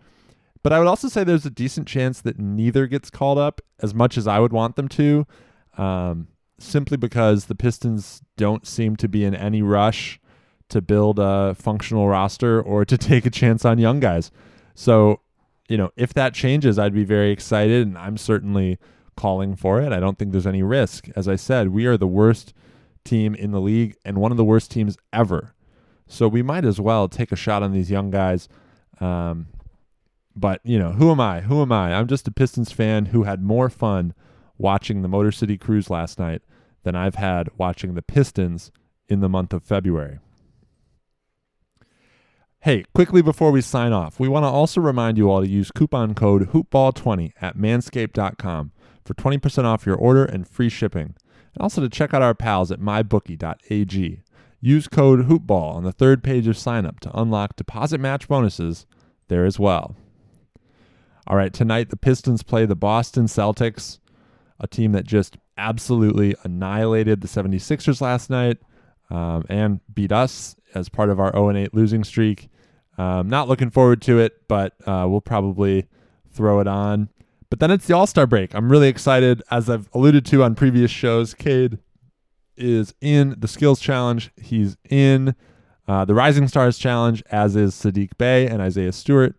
But 0.67 0.73
I 0.73 0.81
would 0.81 0.89
also 0.89 1.07
say 1.07 1.23
there's 1.23 1.47
a 1.47 1.51
decent 1.51 1.87
chance 1.87 2.21
that 2.23 2.41
neither 2.41 2.89
gets 2.89 3.09
called 3.09 3.39
up 3.39 3.61
as 3.79 3.95
much 3.95 4.19
as 4.19 4.27
I 4.27 4.41
would 4.41 4.53
want 4.53 4.75
them 4.75 4.89
to, 4.89 5.25
um, 5.79 6.27
simply 6.59 6.97
because 6.97 7.45
the 7.45 7.55
Pistons 7.55 8.21
don't 8.37 8.67
seem 8.67 8.97
to 8.97 9.07
be 9.07 9.25
in 9.25 9.33
any 9.33 9.63
rush 9.63 10.19
to 10.71 10.83
build 10.83 11.21
a 11.21 11.55
functional 11.55 12.09
roster 12.09 12.61
or 12.61 12.85
to 12.85 12.99
take 12.99 13.25
a 13.25 13.31
chance 13.31 13.65
on 13.65 13.79
young 13.79 14.01
guys. 14.01 14.33
So, 14.75 15.21
you 15.69 15.77
know, 15.77 15.93
if 15.95 16.13
that 16.15 16.35
changes, 16.35 16.81
I'd 16.81 16.93
be 16.93 17.05
very 17.05 17.31
excited, 17.31 17.87
and 17.87 17.97
I'm 17.97 18.17
certainly 18.17 18.77
calling 19.17 19.55
for 19.55 19.81
it. 19.81 19.93
I 19.93 20.01
don't 20.01 20.19
think 20.19 20.33
there's 20.33 20.49
any 20.49 20.65
risk. 20.65 21.07
As 21.15 21.29
I 21.29 21.37
said, 21.37 21.69
we 21.69 21.87
are 21.87 21.97
the 21.97 22.09
worst 22.09 22.53
team 23.05 23.37
in 23.37 23.53
the 23.53 23.61
league 23.61 23.95
and 24.05 24.19
one 24.19 24.33
of 24.33 24.37
the 24.37 24.45
worst 24.45 24.73
teams 24.73 24.99
ever. 25.13 25.55
So 26.09 26.27
we 26.27 26.43
might 26.43 26.65
as 26.65 26.81
well 26.81 27.09
take 27.09 27.31
a 27.31 27.37
shot 27.37 27.63
on 27.63 27.71
these 27.71 27.89
young 27.89 28.11
guys. 28.11 28.49
Um, 28.99 29.47
but, 30.37 30.61
you 30.65 30.79
know, 30.79 30.93
who 30.93 31.11
am 31.11 31.21
I? 31.21 31.41
Who 31.41 31.63
am 31.63 31.73
I? 31.73 31.95
I'm 31.95 32.07
just 32.07 32.29
a 32.29 32.33
Pistons 32.33 32.71
fan 32.71 33.07
who 33.07 33.23
had 33.25 33.43
more 33.43 33.71
fun 33.71 34.15
watching 34.59 35.03
the 35.03 35.09
Motor 35.09 35.33
City 35.33 35.57
Cruise 35.57 35.91
last 35.91 36.19
night 36.19 36.43
than 36.83 36.95
I've 36.95 37.17
had 37.17 37.49
watching 37.57 37.95
the 37.95 38.03
Pistons 38.03 38.71
in 39.09 39.21
the 39.21 39.29
month 39.29 39.53
of 39.53 39.65
February. 39.65 40.19
Hey, 42.61 42.85
quickly 42.95 43.23
before 43.23 43.53
we 43.53 43.61
sign 43.61 43.93
off, 43.93 44.19
we 44.19 44.29
want 44.29 44.45
to 44.45 44.49
also 44.49 44.81
remind 44.81 45.19
you 45.19 45.31
all 45.31 45.41
to 45.41 45.49
use 45.49 45.71
coupon 45.71 46.15
code 46.15 46.51
HoopBall20 46.51 47.33
at 47.41 47.57
manscaped.com 47.57 48.73
for 49.05 49.15
20% 49.15 49.65
off 49.65 49.87
your 49.87 49.97
order 49.97 50.25
and 50.25 50.49
free 50.49 50.69
shipping. 50.69 51.15
And 51.55 51.63
also 51.63 51.81
to 51.81 51.89
check 51.89 52.13
out 52.13 52.23
our 52.23 52.35
pals 52.35 52.71
at 52.71 52.81
mybookie.ag. 52.81 54.23
Use 54.61 54.89
code 54.89 55.27
HOOPBALL 55.27 55.77
on 55.77 55.85
the 55.85 55.93
third 55.93 56.25
page 56.25 56.49
of 56.49 56.57
signup 56.57 56.99
to 57.01 57.17
unlock 57.17 57.57
deposit 57.57 58.01
match 58.01 58.27
bonuses 58.27 58.87
there 59.29 59.45
as 59.45 59.59
well. 59.59 59.95
All 61.29 61.37
right, 61.37 61.53
tonight 61.53 61.91
the 61.91 61.97
Pistons 61.97 62.45
play 62.45 62.67
the 62.67 62.77
Boston 62.77 63.25
Celtics, 63.27 63.99
a 64.61 64.69
team 64.69 64.93
that 64.93 65.05
just 65.05 65.37
absolutely 65.59 66.37
annihilated 66.45 67.21
the 67.21 67.27
76ers 67.27 68.01
last 68.01 68.31
night 68.31 68.59
um, 69.11 69.45
and 69.49 69.81
beat 69.93 70.13
us 70.13 70.55
as 70.73 70.89
part 70.89 71.11
of 71.11 71.19
our 71.19 71.33
0 71.33 71.57
8 71.57 71.75
losing 71.75 72.05
streak. 72.05 72.49
Um, 72.97 73.29
not 73.29 73.49
looking 73.49 73.71
forward 73.71 74.03
to 74.03 74.21
it, 74.21 74.47
but 74.47 74.75
uh, 74.87 75.07
we'll 75.09 75.21
probably 75.21 75.89
throw 76.31 76.61
it 76.61 76.69
on. 76.69 77.09
But 77.51 77.59
then 77.59 77.73
it's 77.73 77.87
the 77.87 77.95
All 77.95 78.07
Star 78.07 78.29
break. 78.29 78.55
I'm 78.55 78.71
really 78.71 78.89
excited. 78.89 79.43
As 79.51 79.69
I've 79.69 79.89
alluded 79.93 80.25
to 80.27 80.45
on 80.45 80.55
previous 80.55 80.93
shows, 80.93 81.35
Cade 81.35 81.79
is 82.57 82.95
in 83.01 83.35
the 83.37 83.49
Skills 83.49 83.81
Challenge. 83.81 84.31
He's 84.41 84.77
in 84.89 85.35
uh, 85.89 86.05
the 86.05 86.15
Rising 86.15 86.47
Stars 86.47 86.79
Challenge, 86.79 87.25
as 87.33 87.57
is 87.57 87.75
Sadiq 87.75 88.17
Bey 88.17 88.47
and 88.47 88.63
Isaiah 88.63 88.93
Stewart. 88.93 89.37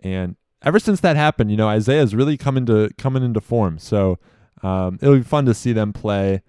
And 0.00 0.36
ever 0.62 0.78
since 0.78 1.00
that 1.00 1.16
happened, 1.16 1.50
you 1.50 1.56
know, 1.56 1.68
Isaiah's 1.68 2.14
really 2.14 2.36
coming 2.36 2.66
to 2.66 2.90
coming 2.98 3.22
into 3.22 3.40
form. 3.40 3.78
So 3.78 4.18
um, 4.62 4.98
it'll 5.00 5.16
be 5.16 5.22
fun 5.22 5.46
to 5.46 5.54
see 5.54 5.72
them 5.72 5.92
play. 5.92 6.42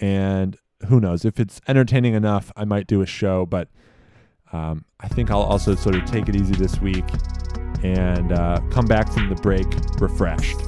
And 0.00 0.56
who 0.86 1.00
knows 1.00 1.24
if 1.24 1.38
it's 1.38 1.60
entertaining 1.68 2.14
enough, 2.14 2.52
I 2.56 2.64
might 2.64 2.86
do 2.86 3.02
a 3.02 3.06
show. 3.06 3.46
But 3.46 3.68
um, 4.52 4.84
I 5.00 5.08
think 5.08 5.30
I'll 5.30 5.42
also 5.42 5.74
sort 5.74 5.94
of 5.94 6.04
take 6.04 6.28
it 6.28 6.36
easy 6.36 6.54
this 6.54 6.80
week 6.80 7.04
and 7.82 8.32
uh, 8.32 8.60
come 8.70 8.86
back 8.86 9.12
from 9.12 9.28
the 9.28 9.36
break 9.36 9.66
refreshed. 10.00 10.58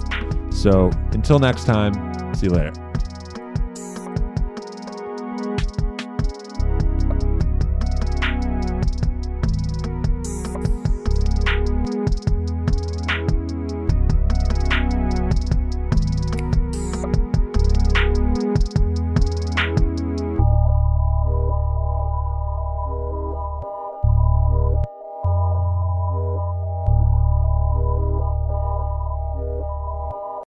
So 0.50 0.90
until 1.12 1.38
next 1.38 1.64
time, 1.64 1.92
see 2.34 2.46
you 2.46 2.52
later. 2.52 2.91